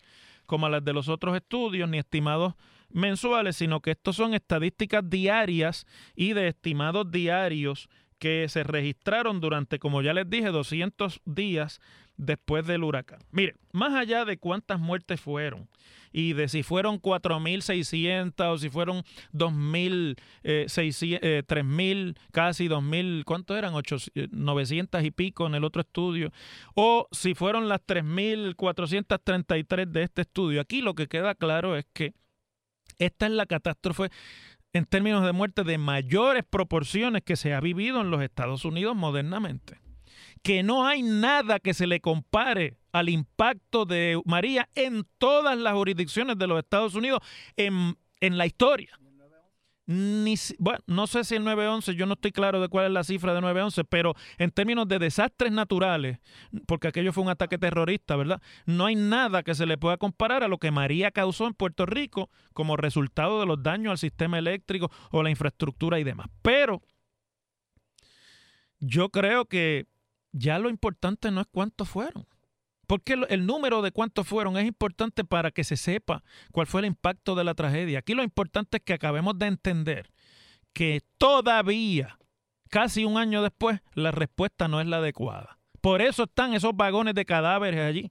como 0.46 0.68
las 0.68 0.82
de 0.82 0.94
los 0.94 1.08
otros 1.08 1.36
estudios, 1.36 1.90
ni 1.90 1.98
estimados 1.98 2.54
mensuales, 2.90 3.56
sino 3.56 3.80
que 3.80 3.90
estos 3.90 4.16
son 4.16 4.32
estadísticas 4.32 5.08
diarias 5.08 5.86
y 6.14 6.32
de 6.32 6.48
estimados 6.48 7.10
diarios 7.10 7.88
que 8.18 8.48
se 8.48 8.64
registraron 8.64 9.40
durante, 9.40 9.78
como 9.78 10.00
ya 10.00 10.14
les 10.14 10.28
dije, 10.28 10.48
200 10.48 11.20
días 11.26 11.80
después 12.18 12.66
del 12.66 12.84
huracán. 12.84 13.20
Mire, 13.30 13.54
más 13.72 13.94
allá 13.94 14.26
de 14.26 14.36
cuántas 14.36 14.78
muertes 14.78 15.20
fueron 15.20 15.68
y 16.12 16.32
de 16.32 16.48
si 16.48 16.62
fueron 16.62 17.00
4.600 17.00 18.52
o 18.52 18.58
si 18.58 18.68
fueron 18.68 19.04
2.000, 19.32 20.16
eh, 20.42 20.66
3.000, 20.68 22.10
eh, 22.10 22.14
casi 22.32 22.68
2.000, 22.68 23.24
¿cuántos 23.24 23.56
eran? 23.56 23.72
900 23.72 25.04
y 25.04 25.10
pico 25.10 25.46
en 25.46 25.54
el 25.54 25.64
otro 25.64 25.82
estudio, 25.82 26.32
o 26.74 27.08
si 27.12 27.34
fueron 27.34 27.68
las 27.68 27.80
3.433 27.86 29.86
de 29.86 30.02
este 30.02 30.22
estudio. 30.22 30.60
Aquí 30.60 30.82
lo 30.82 30.94
que 30.94 31.06
queda 31.06 31.34
claro 31.34 31.76
es 31.76 31.86
que 31.92 32.14
esta 32.98 33.26
es 33.26 33.32
la 33.32 33.46
catástrofe 33.46 34.10
en 34.72 34.84
términos 34.84 35.24
de 35.24 35.32
muerte 35.32 35.64
de 35.64 35.78
mayores 35.78 36.44
proporciones 36.48 37.22
que 37.22 37.36
se 37.36 37.54
ha 37.54 37.60
vivido 37.60 38.00
en 38.00 38.10
los 38.10 38.22
Estados 38.22 38.64
Unidos 38.64 38.96
modernamente. 38.96 39.78
Que 40.42 40.62
no 40.62 40.86
hay 40.86 41.02
nada 41.02 41.58
que 41.58 41.74
se 41.74 41.86
le 41.86 42.00
compare 42.00 42.78
al 42.92 43.08
impacto 43.08 43.84
de 43.84 44.20
María 44.24 44.68
en 44.74 45.06
todas 45.18 45.56
las 45.58 45.74
jurisdicciones 45.74 46.38
de 46.38 46.46
los 46.46 46.58
Estados 46.58 46.94
Unidos 46.94 47.20
en, 47.56 47.96
en 48.20 48.38
la 48.38 48.46
historia. 48.46 48.98
Ni, 49.90 50.34
bueno, 50.58 50.80
no 50.86 51.06
sé 51.06 51.24
si 51.24 51.34
el 51.34 51.44
911, 51.44 51.94
yo 51.94 52.04
no 52.04 52.12
estoy 52.12 52.30
claro 52.30 52.60
de 52.60 52.68
cuál 52.68 52.84
es 52.84 52.92
la 52.92 53.04
cifra 53.04 53.32
de 53.32 53.40
911, 53.40 53.84
pero 53.84 54.14
en 54.36 54.50
términos 54.50 54.86
de 54.86 54.98
desastres 54.98 55.50
naturales, 55.50 56.18
porque 56.66 56.88
aquello 56.88 57.10
fue 57.10 57.24
un 57.24 57.30
ataque 57.30 57.56
terrorista, 57.56 58.14
¿verdad? 58.14 58.42
No 58.66 58.84
hay 58.84 58.96
nada 58.96 59.42
que 59.42 59.54
se 59.54 59.64
le 59.64 59.78
pueda 59.78 59.96
comparar 59.96 60.44
a 60.44 60.48
lo 60.48 60.58
que 60.58 60.70
María 60.70 61.10
causó 61.10 61.46
en 61.46 61.54
Puerto 61.54 61.86
Rico 61.86 62.28
como 62.52 62.76
resultado 62.76 63.40
de 63.40 63.46
los 63.46 63.62
daños 63.62 63.92
al 63.92 63.96
sistema 63.96 64.38
eléctrico 64.38 64.90
o 65.10 65.22
la 65.22 65.30
infraestructura 65.30 65.98
y 65.98 66.04
demás. 66.04 66.26
Pero 66.42 66.82
yo 68.80 69.08
creo 69.08 69.46
que 69.46 69.86
ya 70.32 70.58
lo 70.58 70.68
importante 70.68 71.30
no 71.30 71.40
es 71.40 71.46
cuántos 71.50 71.88
fueron. 71.88 72.26
Porque 72.86 73.18
el 73.28 73.44
número 73.44 73.82
de 73.82 73.92
cuántos 73.92 74.26
fueron 74.26 74.56
es 74.56 74.66
importante 74.66 75.22
para 75.22 75.50
que 75.50 75.62
se 75.62 75.76
sepa 75.76 76.24
cuál 76.52 76.66
fue 76.66 76.80
el 76.80 76.86
impacto 76.86 77.34
de 77.34 77.44
la 77.44 77.54
tragedia. 77.54 77.98
Aquí 77.98 78.14
lo 78.14 78.22
importante 78.22 78.78
es 78.78 78.82
que 78.82 78.94
acabemos 78.94 79.38
de 79.38 79.46
entender 79.46 80.10
que 80.72 81.02
todavía, 81.18 82.18
casi 82.70 83.04
un 83.04 83.18
año 83.18 83.42
después, 83.42 83.80
la 83.92 84.10
respuesta 84.10 84.68
no 84.68 84.80
es 84.80 84.86
la 84.86 84.98
adecuada. 84.98 85.58
Por 85.82 86.00
eso 86.00 86.24
están 86.24 86.54
esos 86.54 86.74
vagones 86.74 87.14
de 87.14 87.26
cadáveres 87.26 87.80
allí 87.80 88.10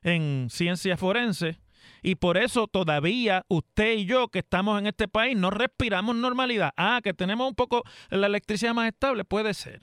en 0.00 0.48
ciencia 0.48 0.96
forense. 0.96 1.60
Y 2.02 2.14
por 2.14 2.38
eso 2.38 2.68
todavía 2.68 3.44
usted 3.48 3.98
y 3.98 4.06
yo 4.06 4.28
que 4.28 4.38
estamos 4.38 4.78
en 4.78 4.86
este 4.86 5.08
país 5.08 5.36
no 5.36 5.50
respiramos 5.50 6.16
normalidad. 6.16 6.72
Ah, 6.78 7.00
que 7.04 7.12
tenemos 7.12 7.48
un 7.48 7.54
poco 7.54 7.82
la 8.08 8.28
electricidad 8.28 8.72
más 8.72 8.88
estable, 8.88 9.24
puede 9.24 9.52
ser 9.52 9.82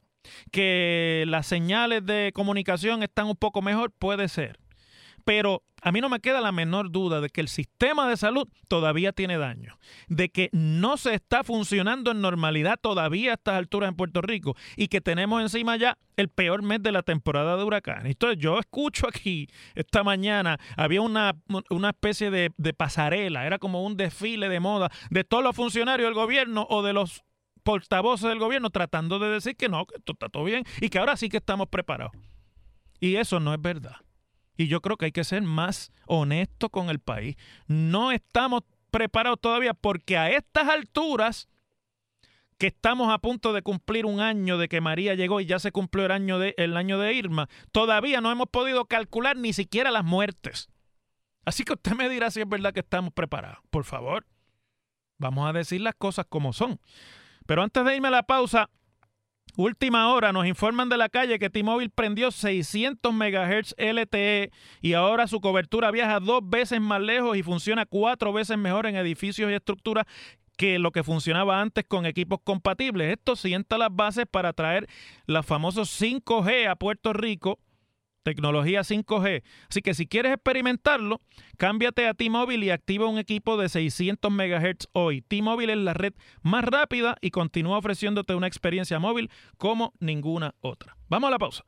que 0.52 1.26
las 1.28 1.48
señales 1.48 2.06
de 2.06 2.32
comunicación 2.34 3.04
están 3.04 3.28
un 3.28 3.36
poco 3.36 3.62
mejor, 3.62 3.92
puede 3.92 4.28
ser. 4.28 4.60
Pero 5.26 5.64
a 5.84 5.92
mí 5.92 6.00
no 6.00 6.10
me 6.10 6.22
queda 6.22 6.40
la 6.40 6.52
menor 6.52 6.92
duda 6.92 7.20
de 7.20 7.30
que 7.30 7.42
el 7.42 7.50
sistema 7.50 8.08
de 8.08 8.16
salud 8.16 8.48
todavía 8.70 9.12
tiene 9.12 9.38
daño, 9.38 9.78
de 10.08 10.30
que 10.30 10.50
no 10.54 10.96
se 10.96 11.14
está 11.14 11.44
funcionando 11.44 12.12
en 12.12 12.22
normalidad 12.22 12.80
todavía 12.82 13.32
a 13.32 13.34
estas 13.36 13.56
alturas 13.56 13.90
en 13.90 13.96
Puerto 13.96 14.22
Rico 14.22 14.56
y 14.78 14.88
que 14.88 15.02
tenemos 15.02 15.42
encima 15.42 15.76
ya 15.76 15.98
el 16.16 16.30
peor 16.30 16.62
mes 16.62 16.82
de 16.82 16.94
la 16.94 17.04
temporada 17.04 17.58
de 17.58 17.64
huracanes. 17.64 18.12
Entonces 18.12 18.40
yo 18.40 18.60
escucho 18.60 19.08
aquí 19.08 19.50
esta 19.76 20.04
mañana, 20.04 20.58
había 20.78 21.02
una, 21.02 21.36
una 21.70 21.90
especie 21.90 22.32
de, 22.32 22.52
de 22.56 22.74
pasarela, 22.74 23.46
era 23.46 23.60
como 23.60 23.84
un 23.86 23.98
desfile 23.98 24.48
de 24.48 24.62
moda 24.62 24.90
de 25.10 25.26
todos 25.26 25.44
los 25.44 25.56
funcionarios 25.56 26.08
del 26.08 26.16
gobierno 26.16 26.66
o 26.70 26.82
de 26.82 26.94
los 26.94 27.24
portavoces 27.64 28.30
del 28.30 28.40
gobierno 28.40 28.70
tratando 28.70 29.20
de 29.20 29.30
decir 29.30 29.56
que 29.56 29.70
no, 29.70 29.86
que 29.86 29.96
esto 29.98 30.14
está 30.14 30.30
todo 30.30 30.44
bien 30.44 30.64
y 30.82 30.90
que 30.90 31.00
ahora 31.00 31.18
sí 31.18 31.30
que 31.30 31.38
estamos 31.38 31.68
preparados. 31.68 32.14
Y 33.00 33.16
eso 33.16 33.40
no 33.40 33.54
es 33.54 33.62
verdad. 33.62 33.98
Y 34.56 34.68
yo 34.68 34.82
creo 34.82 34.98
que 34.98 35.06
hay 35.06 35.12
que 35.12 35.24
ser 35.24 35.42
más 35.42 35.92
honesto 36.06 36.70
con 36.70 36.90
el 36.90 37.00
país. 37.00 37.36
No 37.68 38.12
estamos 38.12 38.62
preparados 38.92 39.42
todavía 39.42 39.74
porque 39.74 40.18
a 40.18 40.30
estas 40.30 40.70
alturas 40.70 41.50
que 42.58 42.68
estamos 42.68 43.12
a 43.12 43.18
punto 43.18 43.52
de 43.52 43.62
cumplir 43.62 44.06
un 44.06 44.20
año 44.20 44.58
de 44.58 44.70
que 44.70 44.80
María 44.80 45.16
llegó 45.16 45.42
y 45.42 45.46
ya 45.46 45.60
se 45.60 45.72
cumplió 45.72 46.06
el 46.06 46.12
año 46.12 46.40
de, 46.40 46.54
el 46.58 46.78
año 46.78 47.00
de 47.00 47.14
Irma, 47.14 47.50
todavía 47.72 48.22
no 48.22 48.32
hemos 48.32 48.48
podido 48.48 48.86
calcular 48.86 49.36
ni 49.36 49.54
siquiera 49.54 49.92
las 49.92 50.06
muertes. 50.06 50.70
Así 51.46 51.64
que 51.64 51.74
usted 51.74 51.94
me 51.94 52.08
dirá 52.08 52.32
si 52.32 52.42
es 52.42 52.48
verdad 52.48 52.74
que 52.74 52.80
estamos 52.80 53.12
preparados. 53.14 53.60
Por 53.70 53.84
favor, 53.84 54.26
vamos 55.18 55.50
a 55.50 55.54
decir 55.54 55.82
las 55.82 55.96
cosas 55.96 56.26
como 56.30 56.54
son. 56.54 56.80
Pero 57.46 57.64
antes 57.64 57.84
de 57.84 57.96
irme 57.96 58.08
a 58.10 58.12
la 58.12 58.24
pausa, 58.24 58.70
Última 59.56 60.12
hora, 60.12 60.34
nos 60.34 60.48
informan 60.48 60.90
de 60.90 60.98
la 60.98 61.10
calle 61.10 61.38
que 61.38 61.52
T-Mobile 61.52 61.92
prendió 61.94 62.32
600 62.32 63.14
MHz 63.14 63.76
LTE 63.78 64.52
y 64.82 64.94
ahora 64.94 65.28
su 65.28 65.42
cobertura 65.42 65.92
viaja 65.92 66.20
dos 66.20 66.42
veces 66.44 66.82
más 66.82 67.00
lejos 67.00 67.38
y 67.38 67.44
funciona 67.44 67.86
cuatro 67.86 68.34
veces 68.34 68.58
mejor 68.58 68.88
en 68.88 68.96
edificios 68.96 69.52
y 69.52 69.54
estructuras 69.54 70.08
que 70.58 70.80
lo 70.80 70.92
que 70.92 71.04
funcionaba 71.04 71.62
antes 71.62 71.86
con 71.88 72.08
equipos 72.08 72.40
compatibles. 72.44 73.12
Esto 73.12 73.36
sienta 73.36 73.78
las 73.78 73.90
bases 73.92 74.26
para 74.26 74.54
traer 74.54 74.88
los 75.28 75.46
famosos 75.46 76.02
5G 76.02 76.68
a 76.68 76.76
Puerto 76.76 77.14
Rico 77.14 77.60
tecnología 78.24 78.82
5G. 78.82 79.44
Así 79.70 79.82
que 79.82 79.94
si 79.94 80.08
quieres 80.08 80.34
experimentarlo, 80.34 81.20
cámbiate 81.58 82.08
a 82.08 82.14
T-Mobile 82.14 82.66
y 82.66 82.70
activa 82.72 83.08
un 83.08 83.20
equipo 83.20 83.58
de 83.58 83.70
600 83.70 84.32
MHz 84.32 84.88
hoy. 84.94 85.22
T-Mobile 85.22 85.74
es 85.74 85.80
la 85.80 85.94
red 85.94 86.14
más 86.42 86.64
rápida 86.64 87.16
y 87.22 87.32
continúa 87.32 87.78
ofreciéndote 87.78 88.36
una 88.36 88.48
experiencia 88.48 89.00
móvil 89.00 89.30
como 89.58 89.94
ninguna 90.00 90.56
otra. 90.62 90.98
Vamos 91.10 91.28
a 91.28 91.32
la 91.32 91.40
pausa. 91.40 91.64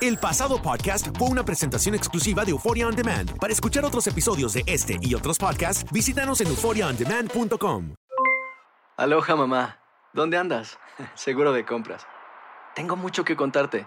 El 0.00 0.16
pasado 0.16 0.62
podcast 0.62 1.08
fue 1.18 1.28
una 1.28 1.44
presentación 1.44 1.94
exclusiva 1.94 2.44
de 2.44 2.52
Euphoria 2.52 2.86
On 2.86 2.96
Demand. 2.96 3.36
Para 3.38 3.52
escuchar 3.52 3.84
otros 3.84 4.06
episodios 4.06 4.54
de 4.54 4.62
este 4.66 4.96
y 5.02 5.14
otros 5.14 5.38
podcasts, 5.38 5.84
visítanos 5.92 6.40
en 6.40 6.48
euphoriaondemand.com. 6.48 7.94
Aloha 8.96 9.36
mamá, 9.36 9.78
¿dónde 10.14 10.38
andas? 10.38 10.78
Seguro 11.14 11.52
de 11.52 11.66
compras. 11.66 12.06
Tengo 12.74 12.96
mucho 12.96 13.24
que 13.24 13.36
contarte. 13.36 13.86